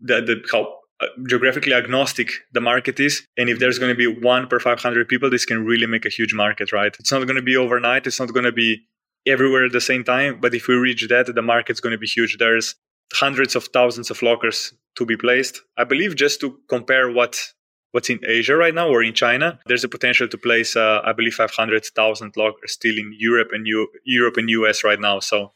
the, 0.00 0.22
the 0.22 0.42
how 0.50 0.77
geographically 1.26 1.72
agnostic 1.72 2.30
the 2.52 2.60
market 2.60 2.98
is 2.98 3.26
and 3.36 3.48
if 3.48 3.58
there's 3.58 3.78
going 3.78 3.90
to 3.90 3.96
be 3.96 4.06
one 4.06 4.46
per 4.46 4.58
500 4.58 5.08
people 5.08 5.30
this 5.30 5.44
can 5.44 5.64
really 5.64 5.86
make 5.86 6.04
a 6.04 6.08
huge 6.08 6.34
market 6.34 6.72
right? 6.72 6.96
It's 6.98 7.12
not 7.12 7.24
going 7.26 7.36
to 7.36 7.42
be 7.42 7.56
overnight 7.56 8.06
it's 8.06 8.18
not 8.18 8.32
going 8.32 8.44
to 8.44 8.52
be 8.52 8.82
everywhere 9.26 9.66
at 9.66 9.72
the 9.72 9.80
same 9.80 10.04
time 10.04 10.40
but 10.40 10.54
if 10.54 10.66
we 10.66 10.74
reach 10.74 11.06
that 11.08 11.32
the 11.34 11.42
market's 11.42 11.80
going 11.80 11.92
to 11.92 11.98
be 11.98 12.06
huge. 12.06 12.36
There's 12.38 12.74
hundreds 13.12 13.54
of 13.56 13.64
thousands 13.72 14.10
of 14.10 14.20
lockers 14.22 14.74
to 14.96 15.06
be 15.06 15.16
placed. 15.16 15.62
I 15.76 15.84
believe 15.84 16.16
just 16.16 16.40
to 16.40 16.58
compare 16.68 17.10
what 17.10 17.38
what's 17.92 18.10
in 18.10 18.20
asia 18.26 18.54
right 18.54 18.74
now 18.74 18.86
or 18.88 19.02
in 19.02 19.14
china 19.14 19.58
there's 19.66 19.82
a 19.82 19.88
potential 19.88 20.28
to 20.28 20.36
place 20.36 20.76
uh, 20.76 21.00
i 21.04 21.12
believe 21.12 21.32
500000 21.34 22.36
lockers 22.36 22.72
still 22.72 22.98
in 22.98 23.14
europe 23.18 23.48
and 23.52 23.66
U- 23.66 23.88
europe 24.04 24.36
and 24.36 24.50
us 24.50 24.84
right 24.84 25.00
now. 25.00 25.20
So 25.20 25.52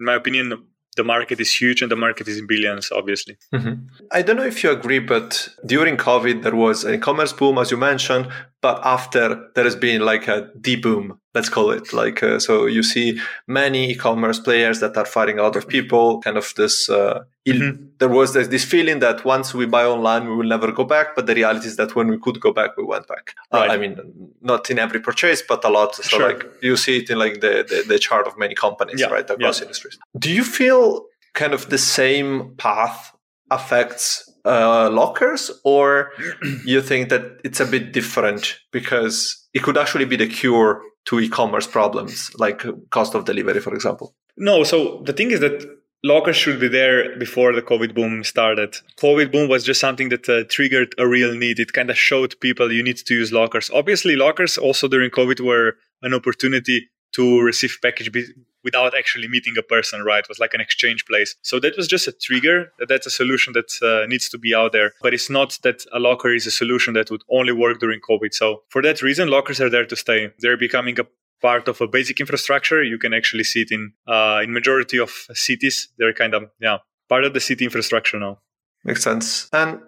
in 0.00 0.06
my 0.06 0.14
opinion 0.14 0.52
the 0.98 1.04
market 1.04 1.40
is 1.40 1.50
huge 1.60 1.80
and 1.80 1.90
the 1.90 1.96
market 1.96 2.28
is 2.28 2.36
in 2.38 2.46
billions, 2.46 2.90
obviously. 2.92 3.38
Mm-hmm. 3.54 3.86
I 4.12 4.20
don't 4.20 4.36
know 4.36 4.50
if 4.54 4.62
you 4.62 4.70
agree, 4.70 4.98
but 4.98 5.48
during 5.64 5.96
COVID, 5.96 6.42
there 6.42 6.54
was 6.54 6.84
an 6.84 6.94
e-commerce 6.94 7.32
boom, 7.32 7.56
as 7.56 7.70
you 7.70 7.78
mentioned, 7.78 8.28
but 8.60 8.80
after 8.84 9.50
there 9.54 9.64
has 9.64 9.76
been 9.76 10.02
like 10.02 10.28
a 10.28 10.50
de-boom 10.60 11.20
let's 11.34 11.48
call 11.48 11.70
it 11.70 11.92
like 11.92 12.22
uh, 12.22 12.38
so 12.38 12.66
you 12.66 12.82
see 12.82 13.20
many 13.46 13.90
e-commerce 13.90 14.40
players 14.40 14.80
that 14.80 14.96
are 14.96 15.04
fighting 15.04 15.38
a 15.38 15.42
lot 15.42 15.56
of 15.56 15.68
people 15.68 16.20
kind 16.20 16.36
of 16.36 16.52
this 16.56 16.88
uh, 16.88 17.22
mm-hmm. 17.46 17.86
there 17.98 18.08
was 18.08 18.34
this, 18.34 18.48
this, 18.48 18.64
feeling 18.64 18.98
that 18.98 19.24
once 19.24 19.54
we 19.54 19.66
buy 19.66 19.84
online 19.84 20.28
we 20.28 20.34
will 20.34 20.48
never 20.48 20.72
go 20.72 20.84
back 20.84 21.14
but 21.14 21.26
the 21.26 21.34
reality 21.34 21.66
is 21.66 21.76
that 21.76 21.94
when 21.94 22.08
we 22.08 22.18
could 22.18 22.40
go 22.40 22.52
back 22.52 22.76
we 22.76 22.84
went 22.84 23.06
back 23.06 23.34
uh, 23.52 23.58
right. 23.58 23.70
uh, 23.70 23.74
i 23.74 23.76
mean 23.76 24.32
not 24.40 24.68
in 24.70 24.78
every 24.78 25.00
purchase 25.00 25.42
but 25.42 25.64
a 25.64 25.68
lot 25.68 25.94
so 25.94 26.02
sure. 26.02 26.28
like 26.28 26.44
you 26.62 26.76
see 26.76 26.98
it 26.98 27.10
in 27.10 27.18
like 27.18 27.40
the, 27.40 27.64
the, 27.68 27.84
the 27.86 27.98
chart 27.98 28.26
of 28.26 28.36
many 28.38 28.54
companies 28.54 29.00
yeah. 29.00 29.06
right 29.06 29.28
across 29.30 29.58
yeah. 29.58 29.64
industries 29.66 29.98
do 30.18 30.30
you 30.30 30.44
feel 30.44 31.04
kind 31.34 31.52
of 31.52 31.68
the 31.70 31.78
same 31.78 32.54
path 32.56 33.12
affects 33.50 34.27
uh, 34.48 34.90
lockers, 34.90 35.50
or 35.64 36.10
you 36.64 36.80
think 36.82 37.08
that 37.10 37.40
it's 37.44 37.60
a 37.60 37.66
bit 37.66 37.92
different 37.92 38.58
because 38.72 39.48
it 39.54 39.62
could 39.62 39.78
actually 39.78 40.06
be 40.06 40.16
the 40.16 40.26
cure 40.26 40.82
to 41.06 41.20
e-commerce 41.20 41.66
problems 41.66 42.30
like 42.38 42.64
cost 42.90 43.14
of 43.14 43.24
delivery, 43.24 43.60
for 43.60 43.74
example? 43.74 44.14
No. 44.36 44.62
So 44.64 45.02
the 45.04 45.12
thing 45.12 45.30
is 45.30 45.40
that 45.40 45.66
lockers 46.04 46.36
should 46.36 46.60
be 46.60 46.68
there 46.68 47.16
before 47.18 47.52
the 47.52 47.62
COVID 47.62 47.94
boom 47.94 48.24
started. 48.24 48.76
COVID 49.00 49.32
boom 49.32 49.48
was 49.48 49.64
just 49.64 49.80
something 49.80 50.10
that 50.10 50.28
uh, 50.28 50.44
triggered 50.48 50.94
a 50.98 51.06
real 51.06 51.34
need. 51.34 51.58
It 51.58 51.72
kind 51.72 51.90
of 51.90 51.98
showed 51.98 52.38
people 52.40 52.72
you 52.72 52.82
need 52.82 52.98
to 52.98 53.14
use 53.14 53.32
lockers. 53.32 53.70
Obviously, 53.70 54.16
lockers 54.16 54.58
also 54.58 54.88
during 54.88 55.10
COVID 55.10 55.40
were 55.40 55.76
an 56.02 56.14
opportunity 56.14 56.88
to 57.14 57.40
receive 57.40 57.78
package 57.82 58.12
be- 58.12 58.32
without 58.64 58.96
actually 58.96 59.28
meeting 59.28 59.54
a 59.58 59.62
person, 59.62 60.02
right? 60.02 60.20
It 60.20 60.28
was 60.28 60.38
like 60.38 60.54
an 60.54 60.60
exchange 60.60 61.04
place. 61.06 61.34
So 61.42 61.60
that 61.60 61.76
was 61.76 61.88
just 61.88 62.08
a 62.08 62.12
trigger. 62.12 62.72
That's 62.88 63.06
a 63.06 63.10
solution 63.10 63.52
that 63.54 63.70
uh, 63.82 64.06
needs 64.06 64.28
to 64.30 64.38
be 64.38 64.54
out 64.54 64.72
there. 64.72 64.92
But 65.00 65.14
it's 65.14 65.30
not 65.30 65.58
that 65.62 65.84
a 65.92 65.98
locker 65.98 66.34
is 66.34 66.46
a 66.46 66.50
solution 66.50 66.94
that 66.94 67.10
would 67.10 67.22
only 67.30 67.52
work 67.52 67.80
during 67.80 68.00
COVID. 68.00 68.32
So 68.32 68.62
for 68.68 68.82
that 68.82 69.02
reason, 69.02 69.28
lockers 69.28 69.60
are 69.60 69.70
there 69.70 69.86
to 69.86 69.96
stay. 69.96 70.30
They're 70.40 70.56
becoming 70.56 70.98
a 71.00 71.06
part 71.40 71.68
of 71.68 71.80
a 71.80 71.86
basic 71.86 72.20
infrastructure. 72.20 72.82
You 72.82 72.98
can 72.98 73.14
actually 73.14 73.44
see 73.44 73.62
it 73.62 73.70
in 73.70 73.92
uh, 74.06 74.40
in 74.42 74.52
majority 74.52 74.98
of 74.98 75.10
cities. 75.34 75.88
They're 75.98 76.12
kind 76.12 76.34
of 76.34 76.44
yeah 76.60 76.78
part 77.08 77.24
of 77.24 77.32
the 77.34 77.40
city 77.40 77.64
infrastructure 77.64 78.18
now. 78.18 78.38
Makes 78.84 79.02
sense. 79.02 79.48
And 79.52 79.80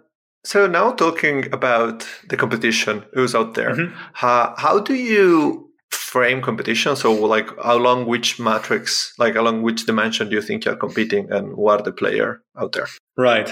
so 0.45 0.67
now 0.67 0.93
talking 0.93 1.53
about 1.53 2.07
the 2.29 2.37
competition 2.37 3.05
who's 3.13 3.35
out 3.35 3.55
there, 3.55 3.75
mm-hmm. 3.75 3.95
how, 4.15 4.55
how 4.57 4.81
do 4.81 4.95
you 4.95 5.70
frame 6.11 6.43
competition? 6.43 6.97
So 6.97 7.13
like 7.13 7.49
along 7.63 8.07
which 8.07 8.39
matrix, 8.39 9.15
like 9.19 9.37
along 9.37 9.63
which 9.63 9.87
dimension 9.87 10.29
do 10.29 10.35
you 10.37 10.43
think 10.43 10.65
you're 10.65 10.77
competing 10.77 11.31
and 11.31 11.55
who 11.55 11.69
are 11.69 11.83
the 11.83 11.93
player 11.93 12.43
out 12.61 12.73
there? 12.73 12.89
Right. 13.17 13.49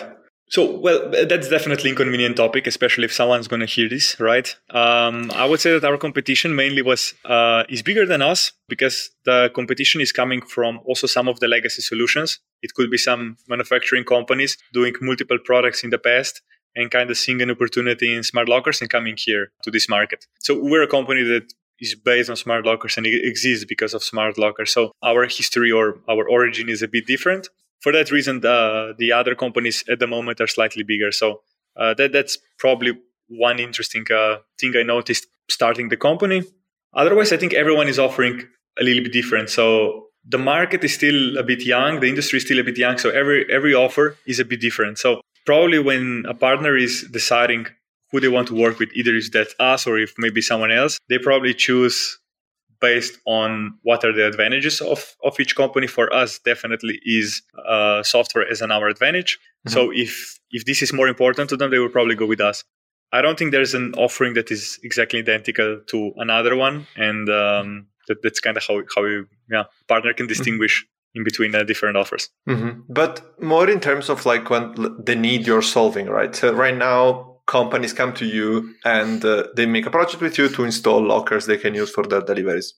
So, 0.51 0.79
well, 0.79 1.11
that's 1.11 1.49
definitely 1.51 1.91
inconvenient 1.91 2.37
topic, 2.37 2.67
especially 2.67 3.05
if 3.05 3.13
someone's 3.13 3.49
going 3.49 3.61
to 3.61 3.67
hear 3.67 3.87
this, 3.87 4.19
right? 4.19 4.49
Um, 4.71 5.31
I 5.35 5.45
would 5.45 5.61
say 5.61 5.73
that 5.79 5.85
our 5.85 5.99
competition 5.99 6.57
mainly 6.57 6.81
was 6.81 7.13
uh, 7.27 7.65
is 7.69 7.83
bigger 7.83 8.07
than 8.07 8.23
us 8.23 8.53
because 8.67 9.11
the 9.27 9.51
competition 9.55 10.01
is 10.01 10.11
coming 10.11 10.41
from 10.41 10.81
also 10.87 11.07
some 11.07 11.29
of 11.29 11.39
the 11.41 11.49
legacy 11.49 11.83
solutions. 11.83 12.41
It 12.63 12.73
could 12.73 12.91
be 12.91 12.97
some 12.97 13.37
manufacturing 13.47 14.05
companies 14.05 14.57
doing 14.73 14.95
multiple 15.03 15.39
products 15.45 15.85
in 15.85 15.91
the 15.91 15.99
past 15.99 16.41
and 16.75 16.91
kind 16.91 17.11
of 17.11 17.19
seeing 17.19 17.43
an 17.43 17.51
opportunity 17.51 18.15
in 18.17 18.23
smart 18.23 18.49
lockers 18.49 18.81
and 18.81 18.89
coming 18.89 19.17
here 19.19 19.53
to 19.65 19.71
this 19.71 19.87
market. 19.89 20.25
So 20.41 20.59
we're 20.59 20.83
a 20.83 20.89
company 20.89 21.25
that 21.25 21.53
is 21.81 21.95
based 21.95 22.31
on 22.31 22.37
smart 22.37 22.67
lockers 22.67 22.97
and 22.97 23.07
it 23.07 23.25
exists 23.25 23.65
because 23.65 23.95
of 23.95 24.03
smart 24.03 24.39
lockers. 24.39 24.73
So 24.73 24.93
our 25.03 25.25
history 25.25 25.71
or 25.71 25.99
our 26.09 26.29
origin 26.29 26.69
is 26.69 26.83
a 26.83 26.89
bit 26.89 27.07
different 27.07 27.49
for 27.81 27.93
that 27.93 28.11
reason, 28.11 28.41
the 28.41 28.95
the 28.99 29.13
other 29.13 29.35
companies 29.35 29.85
at 29.89 29.99
the 29.99 30.07
moment 30.07 30.41
are 30.41 30.47
slightly 30.47 30.83
bigger. 30.83 31.13
So 31.13 31.43
uh, 31.77 31.95
that 31.95 32.13
that's 32.13 32.39
probably 32.59 32.93
one 33.29 33.59
interesting 33.61 34.05
uh, 34.11 34.39
thing 34.61 34.75
I 34.77 34.83
noticed 34.83 35.27
starting 35.49 35.89
the 35.89 35.97
company. 35.97 36.43
Otherwise, 36.95 37.33
I 37.33 37.37
think 37.37 37.55
everyone 37.55 37.89
is 37.89 37.99
offering 37.99 38.49
a 38.81 38.85
little 38.85 39.05
bit 39.05 39.13
different. 39.13 39.51
So 39.51 40.07
the 40.25 40.39
market 40.39 40.83
is 40.85 40.95
still 40.95 41.39
a 41.39 41.43
bit 41.43 41.65
young, 41.65 42.01
the 42.01 42.09
industry 42.09 42.39
is 42.39 42.45
still 42.45 42.59
a 42.59 42.65
bit 42.65 42.79
young. 42.79 42.99
So 42.99 43.11
every 43.11 43.47
every 43.51 43.75
offer 43.75 44.17
is 44.27 44.41
a 44.41 44.45
bit 44.45 44.61
different. 44.61 44.99
So 44.99 45.21
probably 45.47 45.79
when 45.79 46.25
a 46.29 46.35
partner 46.35 46.77
is 46.77 47.07
deciding 47.11 47.67
who 48.11 48.21
they 48.21 48.29
want 48.29 48.49
to 48.49 48.55
work 48.55 48.79
with, 48.79 48.91
either 48.95 49.15
is 49.15 49.31
that 49.31 49.49
us 49.59 49.87
or 49.87 49.99
if 49.99 50.15
maybe 50.19 50.41
someone 50.41 50.73
else, 50.73 50.99
they 51.09 51.19
probably 51.19 51.55
choose 51.55 52.19
based 52.81 53.19
on 53.27 53.75
what 53.83 54.05
are 54.05 54.13
the 54.13 54.27
advantages 54.27 54.81
of, 54.81 55.17
of 55.25 55.39
each 55.41 55.57
company 55.57 55.87
for 55.87 56.13
us 56.13 56.39
definitely 56.39 57.01
is 57.05 57.43
uh, 57.67 58.03
software 58.03 58.49
as 58.49 58.61
an 58.61 58.71
our 58.71 58.89
advantage 58.89 59.39
mm-hmm. 59.67 59.75
so 59.75 59.91
if 59.93 60.39
if 60.51 60.65
this 60.65 60.83
is 60.83 60.93
more 60.93 61.09
important 61.09 61.49
to 61.51 61.57
them 61.57 61.71
they 61.71 61.79
will 61.79 61.89
probably 61.89 62.15
go 62.15 62.27
with 62.27 62.41
us 62.41 62.65
i 63.13 63.21
don't 63.21 63.39
think 63.39 63.51
there's 63.51 63.75
an 63.75 63.95
offering 63.97 64.35
that 64.35 64.51
is 64.51 64.79
exactly 64.83 65.19
identical 65.19 65.81
to 65.87 66.13
another 66.17 66.57
one 66.57 66.87
and 66.97 67.29
um, 67.29 67.87
that, 68.07 68.23
that's 68.23 68.41
kind 68.41 68.57
of 68.57 68.65
how 68.67 68.83
how 68.95 69.05
you, 69.05 69.27
yeah 69.51 69.65
partner 69.89 70.13
can 70.13 70.25
mm-hmm. 70.25 70.29
distinguish 70.29 70.85
mm-hmm. 70.85 71.19
in 71.19 71.25
between 71.25 71.55
uh, 71.55 71.65
different 71.65 71.97
offers 71.97 72.29
mm-hmm. 72.49 72.81
but 72.89 73.23
more 73.43 73.69
in 73.69 73.81
terms 73.81 74.09
of 74.09 74.25
like 74.25 74.49
when 74.51 74.75
the 75.05 75.17
need 75.17 75.47
you're 75.47 75.63
solving 75.63 76.07
right 76.07 76.37
so 76.37 76.53
right 76.53 76.77
now 76.77 77.28
companies 77.49 77.93
come 77.93 78.13
to 78.13 78.27
you 78.27 78.75
and 78.85 79.25
uh, 79.25 79.49
they 79.57 79.67
make 79.67 79.87
a 79.87 79.91
project 79.91 80.23
with 80.23 80.39
you 80.39 80.49
to 80.51 80.65
install 80.65 81.05
lockers 81.05 81.47
they 81.47 81.57
can 81.57 81.75
use 81.75 81.91
for 81.91 82.05
their 82.05 82.21
deliveries. 82.21 82.75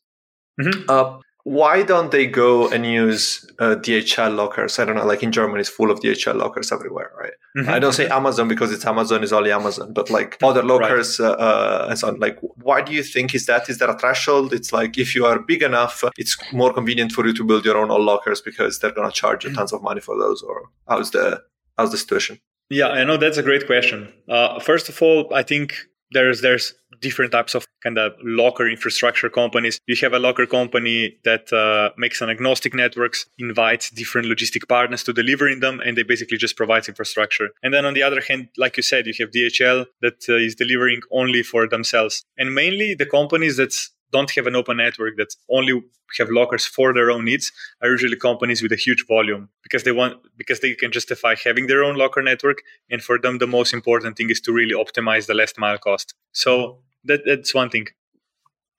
Mm-hmm. 0.60 0.88
Uh, 0.88 1.18
why 1.44 1.82
don't 1.82 2.12
they 2.12 2.26
go 2.26 2.68
and 2.68 2.86
use 2.86 3.50
uh, 3.58 3.74
DHL 3.76 4.36
lockers? 4.36 4.78
I 4.78 4.84
don't 4.84 4.96
know, 4.96 5.06
like 5.06 5.22
in 5.22 5.32
Germany, 5.32 5.60
it's 5.60 5.70
full 5.70 5.90
of 5.90 5.98
DHL 6.00 6.36
lockers 6.36 6.70
everywhere, 6.70 7.10
right? 7.18 7.32
Mm-hmm. 7.56 7.70
I 7.70 7.78
don't 7.78 7.94
say 7.94 8.08
Amazon 8.08 8.46
because 8.46 8.70
it's 8.72 8.84
Amazon 8.84 9.24
is 9.24 9.32
only 9.32 9.50
Amazon, 9.50 9.92
but 9.92 10.10
like 10.10 10.36
other 10.42 10.62
lockers 10.62 11.18
right. 11.18 11.30
Uh, 11.30 11.32
uh, 11.32 11.86
and 11.88 11.98
so 11.98 12.08
on. 12.08 12.20
Like, 12.20 12.38
why 12.40 12.82
do 12.82 12.92
you 12.92 13.02
think 13.02 13.34
is 13.34 13.46
that? 13.46 13.68
Is 13.68 13.78
there 13.78 13.90
a 13.90 13.98
threshold? 13.98 14.52
It's 14.52 14.72
like 14.72 14.98
if 14.98 15.14
you 15.14 15.24
are 15.24 15.40
big 15.40 15.62
enough, 15.62 16.04
it's 16.16 16.36
more 16.52 16.72
convenient 16.72 17.12
for 17.12 17.26
you 17.26 17.32
to 17.32 17.42
build 17.42 17.64
your 17.64 17.78
own 17.78 17.88
lockers 17.88 18.40
because 18.42 18.78
they're 18.78 18.92
going 18.92 19.10
to 19.10 19.14
charge 19.14 19.44
you 19.44 19.50
mm. 19.50 19.54
tons 19.54 19.72
of 19.72 19.82
money 19.82 20.00
for 20.00 20.16
those. 20.18 20.42
Or 20.42 20.68
how's 20.86 21.10
the 21.10 21.42
how's 21.76 21.90
the 21.90 21.98
situation? 21.98 22.38
Yeah, 22.70 22.88
I 22.88 23.02
know 23.02 23.16
that's 23.16 23.36
a 23.36 23.42
great 23.42 23.66
question. 23.66 24.12
Uh, 24.28 24.60
first 24.60 24.88
of 24.88 25.02
all, 25.02 25.32
I 25.34 25.42
think 25.42 25.74
there's 26.12 26.40
there's 26.40 26.74
different 27.00 27.32
types 27.32 27.54
of 27.54 27.66
kind 27.82 27.98
of 27.98 28.12
locker 28.22 28.68
infrastructure 28.68 29.28
companies. 29.28 29.80
You 29.86 29.96
have 30.02 30.12
a 30.12 30.18
locker 30.18 30.46
company 30.46 31.18
that 31.24 31.52
uh, 31.52 31.90
makes 31.96 32.20
an 32.20 32.30
agnostic 32.30 32.74
networks, 32.74 33.26
invites 33.38 33.90
different 33.90 34.28
logistic 34.28 34.68
partners 34.68 35.02
to 35.04 35.12
deliver 35.12 35.48
in 35.48 35.60
them, 35.60 35.80
and 35.80 35.96
they 35.96 36.02
basically 36.02 36.38
just 36.38 36.56
provides 36.56 36.88
infrastructure. 36.88 37.48
And 37.62 37.74
then 37.74 37.84
on 37.84 37.94
the 37.94 38.02
other 38.02 38.20
hand, 38.20 38.48
like 38.56 38.76
you 38.76 38.82
said, 38.82 39.06
you 39.06 39.14
have 39.18 39.30
DHL 39.30 39.86
that 40.02 40.28
uh, 40.28 40.34
is 40.34 40.54
delivering 40.54 41.00
only 41.10 41.42
for 41.42 41.66
themselves. 41.68 42.24
And 42.36 42.54
mainly 42.54 42.94
the 42.94 43.06
companies 43.06 43.56
that's 43.56 43.90
don't 44.12 44.30
have 44.32 44.46
an 44.46 44.56
open 44.56 44.78
network 44.78 45.16
that 45.16 45.34
only 45.48 45.82
have 46.18 46.30
lockers 46.30 46.66
for 46.66 46.92
their 46.92 47.10
own 47.10 47.24
needs 47.24 47.52
are 47.82 47.90
usually 47.90 48.16
companies 48.16 48.62
with 48.62 48.72
a 48.72 48.76
huge 48.76 49.04
volume 49.06 49.48
because 49.62 49.84
they 49.84 49.92
want 49.92 50.16
because 50.36 50.60
they 50.60 50.74
can 50.74 50.90
justify 50.90 51.34
having 51.44 51.66
their 51.66 51.84
own 51.84 51.96
locker 51.96 52.22
network 52.22 52.62
and 52.90 53.02
for 53.02 53.18
them 53.18 53.38
the 53.38 53.46
most 53.46 53.72
important 53.72 54.16
thing 54.16 54.30
is 54.30 54.40
to 54.40 54.52
really 54.52 54.74
optimize 54.74 55.26
the 55.26 55.34
last 55.34 55.58
mile 55.58 55.78
cost. 55.78 56.14
So 56.32 56.78
that, 57.04 57.22
that's 57.24 57.54
one 57.54 57.70
thing. 57.70 57.86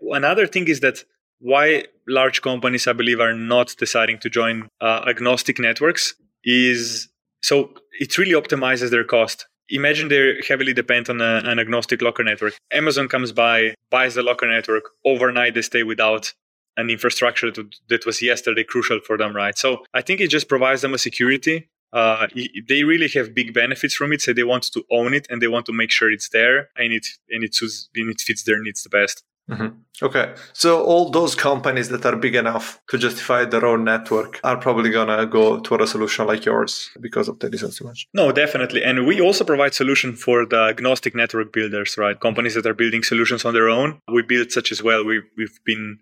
Another 0.02 0.48
thing 0.48 0.68
is 0.68 0.82
that 0.82 1.04
why 1.42 1.86
large 2.08 2.42
companies 2.42 2.88
i 2.88 2.94
believe 2.94 3.20
are 3.20 3.34
not 3.34 3.76
deciding 3.78 4.18
to 4.20 4.30
join 4.30 4.68
uh, 4.80 5.04
agnostic 5.08 5.60
networks 5.60 6.14
is 6.44 7.10
so 7.42 7.74
it 8.00 8.18
really 8.18 8.34
optimizes 8.34 8.92
their 8.92 9.04
cost 9.04 9.48
imagine 9.72 10.10
they're 10.10 10.42
heavily 10.42 10.74
dependent 10.74 11.10
on 11.10 11.22
a, 11.22 11.50
an 11.50 11.60
agnostic 11.60 12.02
locker 12.02 12.24
network. 12.24 12.54
Amazon 12.72 13.08
comes 13.08 13.32
by, 13.32 13.74
buys 13.90 14.16
the 14.16 14.24
locker 14.24 14.48
network. 14.48 14.84
Overnight, 15.06 15.54
they 15.56 15.62
stay 15.62 15.84
without 15.84 16.34
an 16.78 16.90
infrastructure 16.90 17.52
to, 17.52 17.70
that 17.90 18.06
was 18.06 18.22
yesterday 18.22 18.64
crucial 18.64 19.00
for 19.06 19.18
them, 19.18 19.36
right? 19.36 19.58
So 19.58 19.84
I 19.94 20.02
think 20.02 20.22
it 20.22 20.30
just 20.30 20.48
provides 20.48 20.82
them 20.82 20.94
a 20.94 20.98
security. 20.98 21.70
Uh, 21.94 22.28
they 22.70 22.84
really 22.84 23.10
have 23.10 23.36
big 23.36 23.54
benefits 23.54 23.94
from 23.94 24.14
it, 24.14 24.22
so 24.22 24.32
they 24.32 24.44
want 24.44 24.64
to 24.64 24.84
own 24.92 25.14
it 25.14 25.28
and 25.30 25.42
they 25.42 25.50
want 25.50 25.66
to 25.66 25.74
make 25.74 25.92
sure 25.92 26.10
it's 26.10 26.30
there 26.30 26.70
and 26.78 26.94
it 26.94 27.06
and 27.30 27.44
it, 27.44 27.54
suits, 27.54 27.90
and 27.96 28.10
it 28.10 28.22
fits 28.22 28.44
their 28.44 28.62
needs 28.62 28.84
the 28.84 28.90
best. 28.90 29.24
Mm-hmm. 29.50 29.68
Okay. 30.04 30.34
So 30.54 30.84
all 30.84 31.10
those 31.10 31.36
companies 31.36 31.90
that 31.90 32.06
are 32.06 32.16
big 32.16 32.36
enough 32.36 32.82
to 32.90 32.98
justify 32.98 33.46
their 33.46 33.66
own 33.66 33.84
network 33.84 34.40
are 34.44 34.58
probably 34.58 34.90
gonna 34.90 35.26
go 35.26 35.60
to 35.60 35.76
a 35.76 35.88
solution 35.88 36.26
like 36.26 36.46
yours 36.46 36.90
because 37.00 37.28
of 37.28 37.40
the 37.40 37.50
distance 37.50 37.78
too 37.78 37.86
much. 37.86 38.08
No, 38.14 38.32
definitely. 38.32 38.84
And 38.84 39.06
we 39.06 39.20
also 39.20 39.44
provide 39.44 39.74
solution 39.74 40.16
for 40.16 40.46
the 40.46 40.68
agnostic 40.70 41.16
network 41.16 41.52
builders, 41.52 41.98
right? 41.98 42.20
Companies 42.20 42.56
that 42.56 42.66
are 42.66 42.74
building 42.74 43.04
solutions 43.04 43.46
on 43.46 43.54
their 43.54 43.70
own. 43.70 44.02
We 44.12 44.22
build 44.24 44.52
such 44.52 44.72
as 44.72 44.82
well. 44.82 45.06
We 45.06 45.22
we've 45.38 45.60
been 45.66 46.00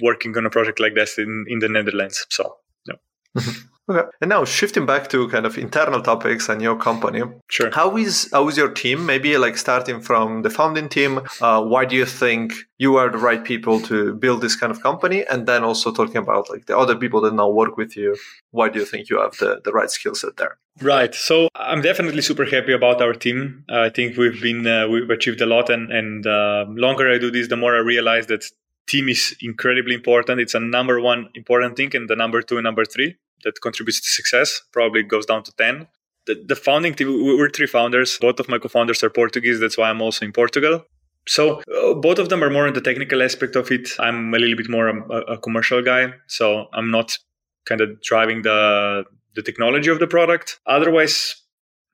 working 0.00 0.36
on 0.36 0.44
a 0.44 0.50
project 0.50 0.80
like 0.80 0.94
this 0.94 1.18
in, 1.18 1.44
in 1.48 1.60
the 1.60 1.68
Netherlands. 1.68 2.26
So 2.30 2.56
yeah. 2.86 3.42
Okay. 3.86 4.08
And 4.22 4.30
now 4.30 4.44
shifting 4.46 4.86
back 4.86 5.10
to 5.10 5.28
kind 5.28 5.44
of 5.44 5.58
internal 5.58 6.00
topics 6.00 6.48
and 6.48 6.62
your 6.62 6.76
company. 6.76 7.22
Sure. 7.50 7.70
How 7.70 7.96
is 7.98 8.30
how 8.32 8.48
is 8.48 8.56
your 8.56 8.70
team? 8.70 9.04
Maybe 9.04 9.36
like 9.36 9.58
starting 9.58 10.00
from 10.00 10.42
the 10.42 10.48
founding 10.48 10.88
team. 10.88 11.20
Uh, 11.40 11.62
why 11.62 11.84
do 11.84 11.94
you 11.94 12.06
think 12.06 12.54
you 12.78 12.96
are 12.96 13.10
the 13.10 13.18
right 13.18 13.44
people 13.44 13.80
to 13.82 14.14
build 14.14 14.40
this 14.40 14.56
kind 14.56 14.70
of 14.70 14.82
company? 14.82 15.24
And 15.30 15.46
then 15.46 15.64
also 15.64 15.92
talking 15.92 16.16
about 16.16 16.48
like 16.48 16.64
the 16.64 16.78
other 16.78 16.96
people 16.96 17.20
that 17.22 17.34
now 17.34 17.50
work 17.50 17.76
with 17.76 17.94
you. 17.94 18.16
Why 18.52 18.70
do 18.70 18.78
you 18.78 18.86
think 18.86 19.10
you 19.10 19.20
have 19.20 19.36
the, 19.36 19.60
the 19.62 19.72
right 19.72 19.90
skill 19.90 20.14
set 20.14 20.38
there? 20.38 20.56
Right. 20.80 21.14
So 21.14 21.48
I'm 21.54 21.82
definitely 21.82 22.22
super 22.22 22.46
happy 22.46 22.72
about 22.72 23.02
our 23.02 23.12
team. 23.12 23.64
Uh, 23.70 23.80
I 23.80 23.90
think 23.90 24.16
we've 24.16 24.40
been 24.40 24.66
uh, 24.66 24.88
we've 24.88 25.10
achieved 25.10 25.42
a 25.42 25.46
lot, 25.46 25.68
and 25.68 25.92
and 25.92 26.26
uh, 26.26 26.64
longer 26.68 27.12
I 27.12 27.18
do 27.18 27.30
this, 27.30 27.48
the 27.48 27.56
more 27.56 27.76
I 27.76 27.80
realize 27.80 28.28
that 28.28 28.44
team 28.86 29.10
is 29.10 29.36
incredibly 29.42 29.94
important. 29.94 30.40
It's 30.40 30.54
a 30.54 30.60
number 30.60 31.00
one 31.00 31.28
important 31.34 31.76
thing, 31.76 31.94
and 31.94 32.08
the 32.08 32.16
number 32.16 32.40
two 32.40 32.56
and 32.56 32.64
number 32.64 32.86
three 32.86 33.16
that 33.44 33.60
contributes 33.62 34.00
to 34.00 34.10
success 34.10 34.62
probably 34.72 35.02
goes 35.02 35.26
down 35.26 35.42
to 35.42 35.52
10 35.56 35.86
the, 36.26 36.42
the 36.46 36.56
founding 36.56 36.94
team 36.94 37.08
we're 37.24 37.50
three 37.50 37.66
founders. 37.66 38.18
Both 38.20 38.40
of 38.40 38.48
my 38.48 38.58
co-founders 38.58 39.02
are 39.02 39.10
portuguese. 39.10 39.60
That's 39.60 39.78
why 39.78 39.90
i'm 39.90 40.00
also 40.00 40.24
in 40.24 40.32
portugal. 40.32 40.84
So 41.26 41.62
uh, 41.74 41.94
both 41.94 42.18
of 42.18 42.28
them 42.28 42.44
are 42.44 42.50
more 42.50 42.66
on 42.66 42.74
the 42.74 42.82
technical 42.82 43.22
aspect 43.22 43.56
of 43.56 43.70
it. 43.70 43.88
I'm 43.98 44.34
a 44.34 44.38
little 44.38 44.56
bit 44.56 44.68
more 44.68 44.88
a, 44.88 45.20
a 45.34 45.38
commercial 45.38 45.82
guy. 45.82 46.14
So 46.26 46.66
i'm 46.72 46.90
not 46.90 47.18
kind 47.66 47.80
of 47.80 48.00
driving 48.02 48.42
the 48.42 49.04
the 49.34 49.42
technology 49.42 49.90
of 49.90 49.98
the 49.98 50.06
product. 50.06 50.60
Otherwise 50.66 51.36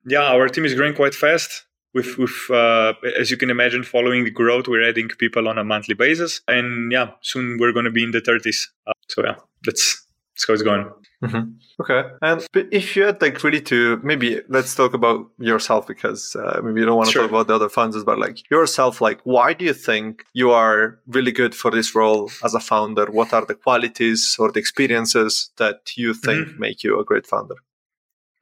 yeah 0.05 0.23
our 0.23 0.47
team 0.47 0.65
is 0.65 0.73
growing 0.73 0.95
quite 0.95 1.15
fast. 1.15 1.65
With, 1.93 2.17
with 2.17 2.49
uh, 2.49 2.93
as 3.19 3.31
you 3.31 3.35
can 3.35 3.49
imagine 3.49 3.83
following 3.83 4.23
the 4.23 4.31
growth 4.31 4.69
we're 4.69 4.87
adding 4.87 5.09
people 5.09 5.49
on 5.49 5.57
a 5.57 5.63
monthly 5.63 5.95
basis. 5.95 6.41
And 6.47 6.91
yeah 6.91 7.11
soon 7.21 7.57
we're 7.59 7.73
going 7.73 7.85
to 7.85 7.91
be 7.91 8.03
in 8.03 8.11
the 8.11 8.21
30s 8.21 8.67
uh, 8.87 8.93
so 9.09 9.25
yeah 9.25 9.35
that's 9.65 10.07
how 10.47 10.53
it's 10.53 10.63
going. 10.63 10.89
Mm-hmm. 11.23 11.51
Okay. 11.81 12.09
And 12.21 12.47
if 12.53 12.95
you 12.95 13.03
had 13.03 13.21
like 13.21 13.43
really 13.43 13.61
to 13.61 13.99
maybe 14.03 14.41
let's 14.49 14.73
talk 14.73 14.93
about 14.93 15.29
yourself 15.37 15.87
because 15.87 16.35
uh, 16.35 16.61
maybe 16.63 16.79
you 16.79 16.85
don't 16.85 16.97
want 16.97 17.09
to 17.09 17.13
sure. 17.13 17.21
talk 17.23 17.31
about 17.31 17.47
the 17.47 17.55
other 17.55 17.69
founders, 17.69 18.03
but 18.03 18.17
like 18.17 18.49
yourself, 18.49 19.01
like 19.01 19.19
why 19.23 19.53
do 19.53 19.65
you 19.65 19.73
think 19.73 20.25
you 20.33 20.51
are 20.51 20.99
really 21.07 21.31
good 21.31 21.53
for 21.53 21.69
this 21.69 21.93
role 21.93 22.31
as 22.43 22.55
a 22.55 22.59
founder? 22.59 23.05
What 23.05 23.33
are 23.33 23.45
the 23.45 23.55
qualities 23.55 24.35
or 24.39 24.51
the 24.51 24.59
experiences 24.59 25.51
that 25.57 25.91
you 25.95 26.13
think 26.13 26.47
mm-hmm. 26.47 26.59
make 26.59 26.83
you 26.83 26.99
a 26.99 27.05
great 27.05 27.27
founder? 27.27 27.55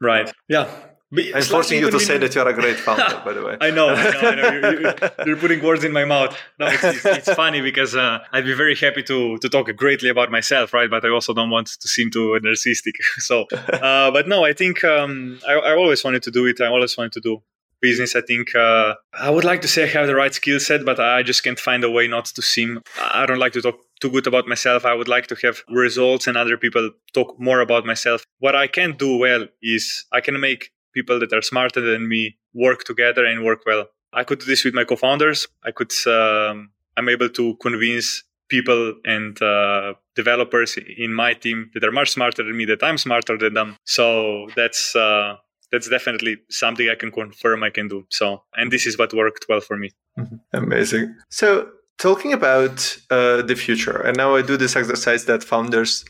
Right. 0.01 0.31
Yeah. 0.47 0.69
I'm 1.11 1.41
forcing 1.41 1.79
you 1.79 1.89
to 1.89 1.99
say 1.99 2.19
that 2.19 2.35
you're 2.35 2.47
a 2.47 2.53
great 2.53 2.75
founder, 2.75 3.21
by 3.25 3.33
the 3.33 3.43
way. 3.43 3.57
I 3.59 3.71
know, 3.71 3.89
I 3.89 4.11
know, 4.11 4.19
I 4.19 4.35
know. 4.35 4.69
You're, 4.69 4.93
you're, 5.25 5.37
putting 5.37 5.63
words 5.63 5.83
in 5.83 5.91
my 5.91 6.05
mouth. 6.05 6.37
No, 6.59 6.67
it's, 6.67 6.83
it's, 6.83 7.05
it's 7.05 7.33
funny 7.43 7.61
because 7.61 7.95
uh, 7.95 8.19
I'd 8.31 8.45
be 8.45 8.53
very 8.53 8.75
happy 8.75 9.01
to 9.03 9.37
to 9.39 9.49
talk 9.49 9.75
greatly 9.75 10.09
about 10.09 10.29
myself, 10.29 10.71
right? 10.73 10.89
But 10.89 11.03
I 11.03 11.09
also 11.09 11.33
don't 11.33 11.49
want 11.49 11.67
to 11.67 11.87
seem 11.87 12.11
too 12.11 12.39
narcissistic. 12.43 12.93
So, 13.19 13.45
uh, 13.51 14.11
but 14.11 14.27
no, 14.27 14.45
I 14.45 14.53
think 14.53 14.83
um, 14.83 15.39
I, 15.47 15.53
I 15.53 15.75
always 15.75 16.03
wanted 16.03 16.23
to 16.23 16.31
do 16.31 16.45
it. 16.45 16.61
I 16.61 16.67
always 16.67 16.97
wanted 16.97 17.13
to 17.13 17.21
do 17.21 17.41
business. 17.81 18.15
I 18.15 18.21
think 18.21 18.55
uh, 18.55 18.95
I 19.13 19.29
would 19.29 19.43
like 19.43 19.61
to 19.61 19.67
say 19.67 19.83
I 19.83 19.87
have 19.87 20.07
the 20.07 20.15
right 20.15 20.33
skill 20.33 20.59
set, 20.59 20.85
but 20.85 20.99
I 20.99 21.23
just 21.23 21.43
can't 21.43 21.59
find 21.59 21.83
a 21.83 21.91
way 21.91 22.07
not 22.07 22.25
to 22.25 22.41
seem. 22.41 22.81
I 22.99 23.25
don't 23.25 23.39
like 23.39 23.53
to 23.53 23.61
talk 23.61 23.79
too 23.99 24.11
good 24.11 24.27
about 24.27 24.47
myself. 24.47 24.85
I 24.85 24.93
would 24.93 25.07
like 25.07 25.27
to 25.27 25.35
have 25.43 25.63
results 25.69 26.27
and 26.27 26.37
other 26.37 26.57
people 26.57 26.91
talk 27.13 27.39
more 27.39 27.61
about 27.61 27.85
myself. 27.85 28.23
What 28.39 28.55
I 28.55 28.67
can 28.67 28.95
do 28.97 29.17
well 29.17 29.47
is 29.61 30.05
I 30.11 30.21
can 30.21 30.39
make 30.39 30.71
people 30.93 31.19
that 31.19 31.33
are 31.33 31.41
smarter 31.41 31.81
than 31.81 32.07
me 32.07 32.37
work 32.53 32.83
together 32.83 33.25
and 33.25 33.43
work 33.43 33.61
well. 33.65 33.87
I 34.13 34.23
could 34.23 34.39
do 34.39 34.45
this 34.45 34.63
with 34.63 34.73
my 34.73 34.83
co-founders. 34.83 35.47
I 35.63 35.71
could. 35.71 35.91
Um, 36.07 36.71
I'm 36.97 37.09
able 37.09 37.29
to 37.29 37.55
convince 37.61 38.23
people 38.49 38.95
and 39.05 39.41
uh, 39.41 39.93
developers 40.15 40.77
in 40.97 41.13
my 41.13 41.33
team 41.33 41.69
that 41.73 41.83
are 41.83 41.91
much 41.91 42.11
smarter 42.11 42.43
than 42.43 42.57
me 42.57 42.65
that 42.65 42.83
I'm 42.83 42.97
smarter 42.97 43.37
than 43.37 43.53
them. 43.53 43.77
So 43.85 44.47
that's 44.55 44.95
uh, 44.95 45.35
that's 45.71 45.87
definitely 45.87 46.37
something 46.49 46.89
I 46.89 46.95
can 46.95 47.11
confirm 47.11 47.63
I 47.63 47.69
can 47.69 47.87
do. 47.87 48.05
So 48.09 48.43
and 48.55 48.71
this 48.71 48.85
is 48.85 48.97
what 48.97 49.13
worked 49.13 49.45
well 49.47 49.61
for 49.61 49.77
me. 49.77 49.91
Mm-hmm. 50.17 50.35
Amazing. 50.53 51.15
So 51.29 51.69
talking 51.97 52.33
about 52.33 52.97
uh, 53.09 53.43
the 53.43 53.55
future, 53.55 53.97
and 54.01 54.17
now 54.17 54.35
I 54.35 54.41
do 54.41 54.57
this 54.57 54.75
exercise 54.75 55.25
that 55.25 55.43
founders 55.43 56.03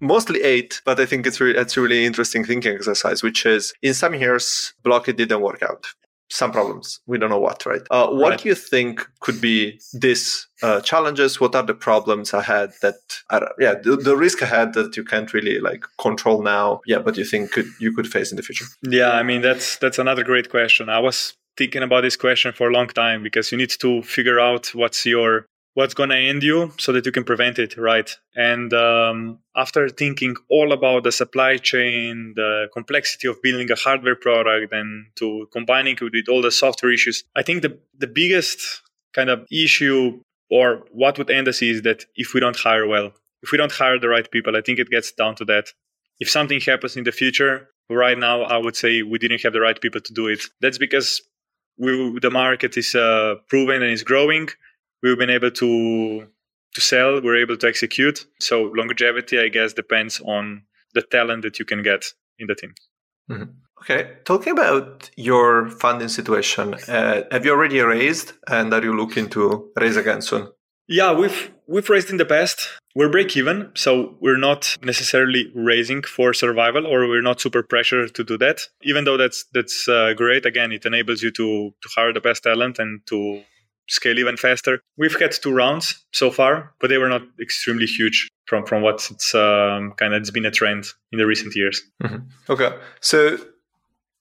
mostly 0.00 0.42
eight, 0.42 0.80
but 0.84 1.00
I 1.00 1.06
think 1.06 1.26
it's 1.26 1.40
really 1.40 1.58
it's 1.58 1.76
a 1.76 1.80
really 1.80 2.04
interesting 2.04 2.44
thinking 2.44 2.74
exercise, 2.74 3.22
which 3.22 3.46
is 3.46 3.72
in 3.82 3.94
some 3.94 4.14
years, 4.14 4.74
Bloq.it 4.84 5.16
didn't 5.16 5.40
work 5.40 5.62
out. 5.62 5.86
Some 6.30 6.50
problems. 6.50 7.00
We 7.06 7.18
don't 7.18 7.28
know 7.28 7.38
what, 7.38 7.66
right? 7.66 7.82
Uh, 7.90 8.08
what 8.08 8.30
right. 8.30 8.38
do 8.38 8.48
you 8.48 8.54
think 8.54 9.06
could 9.20 9.38
be 9.38 9.78
these 9.92 10.48
uh, 10.62 10.80
challenges? 10.80 11.38
What 11.38 11.54
are 11.54 11.62
the 11.62 11.74
problems 11.74 12.32
ahead 12.32 12.72
that 12.80 12.94
are, 13.28 13.52
yeah, 13.58 13.74
the, 13.74 13.96
the, 13.96 14.16
risk 14.16 14.40
ahead 14.40 14.72
that 14.72 14.96
you 14.96 15.04
can't 15.04 15.30
really 15.34 15.60
like 15.60 15.84
control 16.00 16.42
now? 16.42 16.80
Yeah, 16.86 17.00
but 17.00 17.18
you 17.18 17.26
think 17.26 17.50
could 17.50 17.66
you 17.78 17.92
could 17.94 18.08
face 18.08 18.32
in 18.32 18.36
the 18.36 18.42
future? 18.42 18.64
Yeah, 18.82 19.10
I 19.10 19.22
mean 19.22 19.42
that's 19.42 19.76
that's 19.76 19.98
another 19.98 20.24
great 20.24 20.48
question. 20.48 20.88
I 20.88 21.00
was 21.00 21.34
thinking 21.58 21.82
about 21.82 22.00
this 22.00 22.16
question 22.16 22.52
for 22.52 22.70
a 22.70 22.72
long 22.72 22.88
time 22.88 23.22
because 23.22 23.52
you 23.52 23.58
need 23.58 23.74
to 23.80 24.02
figure 24.02 24.40
out 24.40 24.74
what's 24.74 25.04
your 25.04 25.46
what's 25.74 25.94
going 25.94 26.10
to 26.10 26.16
end 26.16 26.42
you 26.42 26.72
so 26.78 26.92
that 26.92 27.06
you 27.06 27.12
can 27.12 27.24
prevent 27.24 27.58
it 27.58 27.76
right? 27.76 28.10
And 28.34 28.72
um, 28.74 29.38
after 29.56 29.88
thinking 29.88 30.36
all 30.48 30.72
about 30.72 31.04
the 31.04 31.12
supply 31.12 31.56
chain 31.56 32.32
the 32.36 32.68
complexity 32.72 33.28
of 33.28 33.40
building 33.42 33.70
a 33.70 33.74
hardware 33.74 34.16
product 34.16 34.72
and 34.72 35.06
to 35.16 35.48
combining 35.52 35.94
it 35.94 36.00
with 36.00 36.28
all 36.28 36.42
the 36.42 36.50
software 36.50 36.92
issues 36.92 37.24
i 37.36 37.42
think 37.42 37.62
the, 37.62 37.78
the 37.98 38.06
biggest 38.06 38.82
kind 39.12 39.30
of 39.30 39.46
issue 39.50 40.20
or 40.50 40.84
what 40.92 41.18
would 41.18 41.30
end 41.30 41.48
us 41.48 41.62
is 41.62 41.82
that 41.82 42.04
if 42.16 42.34
we 42.34 42.40
don't 42.40 42.56
hire 42.56 42.86
well 42.86 43.12
if 43.42 43.52
we 43.52 43.58
don't 43.58 43.72
hire 43.72 43.98
the 43.98 44.08
right 44.08 44.30
people 44.30 44.56
i 44.56 44.60
think 44.60 44.78
it 44.78 44.90
gets 44.90 45.12
down 45.12 45.34
to 45.34 45.44
that. 45.44 45.66
If 46.20 46.30
something 46.30 46.60
happens 46.60 46.96
in 46.96 47.04
the 47.04 47.12
future 47.12 47.68
right 47.90 48.18
now 48.18 48.42
i 48.42 48.56
would 48.56 48.76
say 48.76 49.02
we 49.02 49.18
didn't 49.18 49.42
have 49.42 49.52
the 49.52 49.60
right 49.60 49.80
people 49.80 50.00
to 50.00 50.12
do 50.12 50.28
it. 50.28 50.40
That's 50.60 50.78
because 50.78 51.20
we, 51.78 52.18
the 52.20 52.30
market 52.30 52.76
is 52.76 52.94
uh, 52.94 53.36
proven 53.48 53.82
and 53.82 53.92
is 53.92 54.04
growing 54.04 54.48
we've 55.02 55.18
been 55.18 55.30
able 55.30 55.50
to 55.50 56.28
to 56.74 56.80
sell 56.80 57.20
we're 57.20 57.36
able 57.36 57.56
to 57.56 57.68
execute. 57.68 58.26
So 58.40 58.72
longevity 58.74 59.38
i 59.38 59.48
guess 59.48 59.72
depends 59.72 60.20
on 60.20 60.62
the 60.94 61.02
talent 61.02 61.42
that 61.42 61.58
you 61.58 61.64
can 61.64 61.82
get 61.82 62.04
in 62.38 62.46
the 62.46 62.54
team. 62.54 62.74
Mm-hmm. 63.30 63.50
okay 63.80 64.16
talking 64.24 64.52
about 64.52 65.10
your 65.16 65.68
funding 65.70 66.08
situation 66.08 66.74
uh, 66.88 67.22
have 67.30 67.44
you 67.44 67.52
already 67.52 67.80
raised 67.80 68.32
and 68.48 68.74
are 68.74 68.82
you 68.82 68.96
looking 68.96 69.28
to 69.30 69.70
raise 69.80 69.96
again 69.96 70.22
soon? 70.22 70.48
Yeah 70.88 71.12
we've 71.12 71.52
we've 71.66 71.88
raised 71.88 72.10
in 72.10 72.16
the 72.16 72.24
past. 72.24 72.68
We're 72.94 73.08
break 73.08 73.36
even 73.36 73.70
so 73.74 74.16
we're 74.20 74.42
not 74.50 74.76
necessarily 74.82 75.50
raising 75.54 76.02
for 76.02 76.34
survival 76.34 76.86
or 76.86 77.08
we're 77.08 77.22
not 77.22 77.40
super 77.40 77.62
pressured 77.62 78.14
to 78.16 78.24
do 78.24 78.36
that. 78.38 78.58
Even 78.82 79.04
though 79.04 79.16
that's 79.16 79.44
that's 79.54 79.88
uh, 79.88 80.12
great 80.14 80.44
again 80.46 80.72
it 80.72 80.84
enables 80.84 81.22
you 81.22 81.30
to 81.32 81.72
to 81.82 81.88
hire 81.96 82.12
the 82.12 82.20
best 82.20 82.42
talent 82.42 82.78
and 82.78 83.00
to 83.06 83.42
scale 83.88 84.18
even 84.18 84.36
faster. 84.36 84.80
We've 84.96 85.18
had 85.18 85.32
two 85.32 85.52
rounds 85.52 86.04
so 86.12 86.30
far, 86.30 86.74
but 86.80 86.88
they 86.88 86.98
were 86.98 87.08
not 87.08 87.22
extremely 87.40 87.86
huge 87.86 88.28
from 88.46 88.66
from 88.66 88.82
what 88.82 89.08
it's 89.10 89.34
um, 89.34 89.92
kind 89.96 90.14
of 90.14 90.20
it's 90.20 90.30
been 90.30 90.46
a 90.46 90.50
trend 90.50 90.86
in 91.12 91.18
the 91.18 91.26
recent 91.26 91.54
years. 91.54 91.82
Mm-hmm. 92.02 92.52
Okay, 92.52 92.76
so 93.00 93.38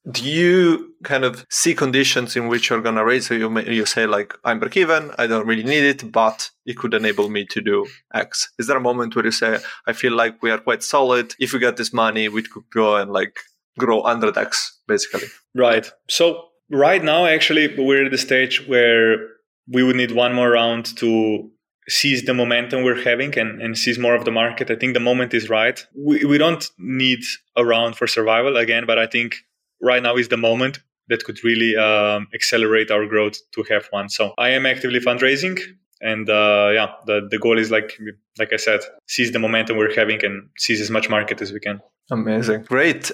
do 0.10 0.24
you 0.24 0.95
kind 1.04 1.24
of 1.24 1.45
see 1.50 1.76
conditions 1.76 2.36
in 2.36 2.47
which 2.47 2.69
you're 2.69 2.82
gonna 2.82 3.06
raise? 3.06 3.28
So 3.28 3.36
you 3.36 3.50
may, 3.50 3.71
you 3.71 3.86
say 3.86 4.08
like 4.08 4.34
I'm 4.43 4.60
break 4.60 4.78
even, 4.78 5.12
I 5.17 5.28
don't 5.28 5.45
really 5.45 5.63
need 5.63 5.84
it, 5.84 6.12
but 6.12 6.50
it 6.65 6.78
could 6.78 6.93
enable 6.93 7.30
me 7.30 7.45
to 7.52 7.62
do 7.62 7.86
X. 8.13 8.52
Is 8.58 8.67
there 8.67 8.78
a 8.78 8.82
moment 8.82 9.15
where 9.15 9.26
you 9.26 9.32
say 9.32 9.60
I 9.86 9.93
feel 9.93 10.13
like 10.13 10.41
we 10.41 10.52
are 10.52 10.58
quite 10.58 10.84
solid? 10.84 11.36
If 11.39 11.54
we 11.54 11.60
get 11.60 11.78
this 11.78 11.93
money, 11.93 12.30
we 12.30 12.41
could 12.43 12.63
go 12.74 12.95
and 12.95 13.12
like 13.12 13.39
grow 13.78 14.02
under 14.04 14.38
X, 14.38 14.80
basically. 14.88 15.28
Right. 15.56 15.89
So 16.10 16.50
right 16.69 17.04
now, 17.04 17.26
actually, 17.26 17.76
we're 17.78 18.06
at 18.06 18.12
the 18.12 18.17
stage 18.17 18.67
where 18.67 19.28
we 19.67 19.84
would 19.84 19.95
need 19.95 20.12
one 20.12 20.34
more 20.34 20.52
round 20.52 20.97
to 20.97 21.50
seize 21.88 22.24
the 22.24 22.34
momentum 22.34 22.84
we're 22.84 23.04
having 23.04 23.38
and, 23.38 23.62
and 23.62 23.78
seize 23.78 23.97
more 24.00 24.15
of 24.15 24.26
the 24.26 24.32
market. 24.32 24.69
I 24.69 24.76
think 24.76 24.93
the 24.93 25.00
moment 25.00 25.34
is 25.34 25.50
right. 25.50 25.86
We, 25.95 26.24
we 26.26 26.38
don't 26.38 26.69
need 26.78 27.19
a 27.56 27.65
round 27.65 27.95
for 27.95 28.08
survival 28.08 28.58
again, 28.58 28.86
but 28.86 28.97
I 29.00 29.08
think 29.08 29.36
right 29.82 30.02
now 30.02 30.15
is 30.15 30.30
the 30.30 30.38
moment 30.38 30.80
that 31.08 31.24
could 31.24 31.43
really 31.43 31.76
um, 31.76 32.28
accelerate 32.34 32.91
our 32.91 33.06
growth 33.06 33.38
to 33.54 33.63
have 33.63 33.88
one. 33.89 34.10
So 34.10 34.34
I 34.38 34.50
am 34.50 34.65
actively 34.65 35.00
fundraising. 35.00 35.60
And 36.02 36.30
uh, 36.30 36.71
yeah, 36.74 36.93
the, 37.06 37.28
the 37.30 37.38
goal 37.38 37.60
is 37.60 37.69
like 37.69 38.00
like 38.39 38.54
I 38.54 38.56
said, 38.56 38.80
seize 39.08 39.32
the 39.32 39.39
momentum 39.39 39.78
we're 39.78 39.93
having 39.93 40.24
and 40.26 40.50
seize 40.58 40.82
as 40.82 40.89
much 40.89 41.10
market 41.10 41.41
as 41.41 41.52
we 41.52 41.60
can. 41.60 41.80
Amazing, 42.10 42.63
great. 42.63 43.12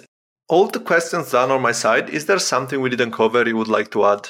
All 0.47 0.67
the 0.67 0.79
questions 0.79 1.31
done 1.31 1.51
on 1.51 1.61
my 1.61 1.73
side. 1.73 2.09
Is 2.09 2.27
there 2.27 2.39
something 2.39 2.79
we 2.79 2.89
didn't 2.89 3.11
cover 3.11 3.45
you 3.45 3.57
would 3.57 3.67
like 3.67 3.91
to 3.91 4.05
add? 4.05 4.29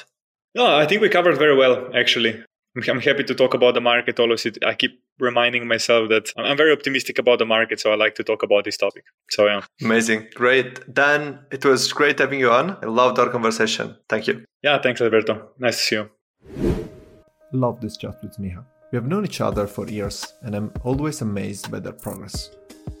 No, 0.58 0.76
I 0.76 0.86
think 0.86 1.00
we 1.00 1.08
covered 1.08 1.38
very 1.38 1.56
well, 1.56 1.88
actually. 1.94 2.42
I'm 2.88 3.00
happy 3.00 3.22
to 3.22 3.34
talk 3.34 3.54
about 3.54 3.74
the 3.74 3.80
market. 3.80 4.18
Always, 4.18 4.44
I 4.66 4.74
keep 4.74 5.00
reminding 5.20 5.68
myself 5.68 6.08
that 6.08 6.32
I'm 6.36 6.56
very 6.56 6.72
optimistic 6.72 7.16
about 7.20 7.38
the 7.38 7.46
market, 7.46 7.78
so 7.78 7.92
I 7.92 7.94
like 7.94 8.16
to 8.16 8.24
talk 8.24 8.42
about 8.42 8.64
this 8.64 8.76
topic. 8.76 9.04
So 9.30 9.46
yeah, 9.46 9.62
amazing, 9.80 10.26
great. 10.34 10.92
Dan, 10.92 11.38
it 11.52 11.64
was 11.64 11.92
great 11.92 12.18
having 12.18 12.40
you 12.40 12.50
on. 12.50 12.76
I 12.82 12.86
loved 12.86 13.20
our 13.20 13.28
conversation. 13.30 13.96
Thank 14.08 14.26
you. 14.26 14.44
Yeah, 14.62 14.82
thanks, 14.82 15.00
Alberto. 15.00 15.50
Nice 15.60 15.76
to 15.76 15.82
see 15.82 15.96
you. 15.96 16.10
Love 17.52 17.80
this 17.80 17.96
chat 17.96 18.16
with 18.20 18.36
Miha. 18.38 18.64
We 18.90 18.96
have 18.96 19.06
known 19.06 19.24
each 19.24 19.40
other 19.40 19.68
for 19.68 19.88
years, 19.88 20.34
and 20.42 20.56
I'm 20.56 20.72
always 20.82 21.20
amazed 21.20 21.70
by 21.70 21.78
their 21.78 21.92
progress. 21.92 22.50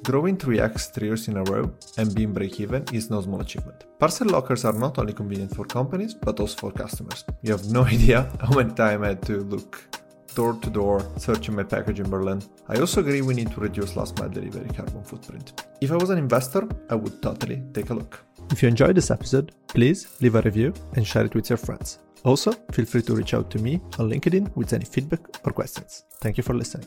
Growing 0.04 0.36
3x 0.36 0.92
three 0.94 1.08
years 1.08 1.28
in 1.28 1.36
a 1.36 1.44
row 1.44 1.70
and 1.96 2.14
being 2.14 2.32
break 2.32 2.60
even 2.60 2.84
is 2.92 3.10
no 3.10 3.20
small 3.20 3.40
achievement. 3.40 3.84
Parcel 3.98 4.28
lockers 4.28 4.64
are 4.64 4.72
not 4.72 4.98
only 4.98 5.12
convenient 5.12 5.54
for 5.54 5.64
companies 5.64 6.14
but 6.14 6.40
also 6.40 6.56
for 6.56 6.72
customers. 6.72 7.24
You 7.42 7.52
have 7.52 7.66
no 7.70 7.84
idea 7.96 8.30
how 8.40 8.54
many 8.54 8.72
times 8.74 9.04
I 9.04 9.08
had 9.08 9.22
to 9.22 9.38
look 9.40 9.98
door 10.34 10.54
to 10.54 10.70
door 10.70 10.98
searching 11.16 11.56
my 11.56 11.64
package 11.64 12.00
in 12.00 12.08
Berlin. 12.08 12.40
I 12.68 12.78
also 12.78 13.00
agree 13.00 13.22
we 13.22 13.34
need 13.34 13.50
to 13.52 13.60
reduce 13.60 13.96
last 13.96 14.18
mile 14.18 14.28
delivery 14.28 14.68
carbon 14.68 15.02
footprint. 15.02 15.64
If 15.80 15.90
I 15.90 15.96
was 15.96 16.10
an 16.10 16.18
investor, 16.18 16.68
I 16.90 16.94
would 16.94 17.20
totally 17.20 17.62
take 17.72 17.90
a 17.90 17.94
look. 17.94 18.24
If 18.50 18.62
you 18.62 18.68
enjoyed 18.68 18.96
this 18.96 19.10
episode, 19.10 19.52
please 19.66 20.06
leave 20.20 20.36
a 20.36 20.42
review 20.42 20.72
and 20.94 21.06
share 21.06 21.24
it 21.24 21.34
with 21.34 21.50
your 21.50 21.58
friends. 21.58 21.98
Also, 22.24 22.52
feel 22.72 22.84
free 22.84 23.02
to 23.02 23.14
reach 23.14 23.34
out 23.34 23.50
to 23.50 23.58
me 23.58 23.80
on 23.98 24.10
LinkedIn 24.10 24.54
with 24.56 24.72
any 24.72 24.84
feedback 24.84 25.20
or 25.44 25.52
questions. 25.52 26.04
Thank 26.20 26.36
you 26.36 26.42
for 26.42 26.54
listening. 26.54 26.86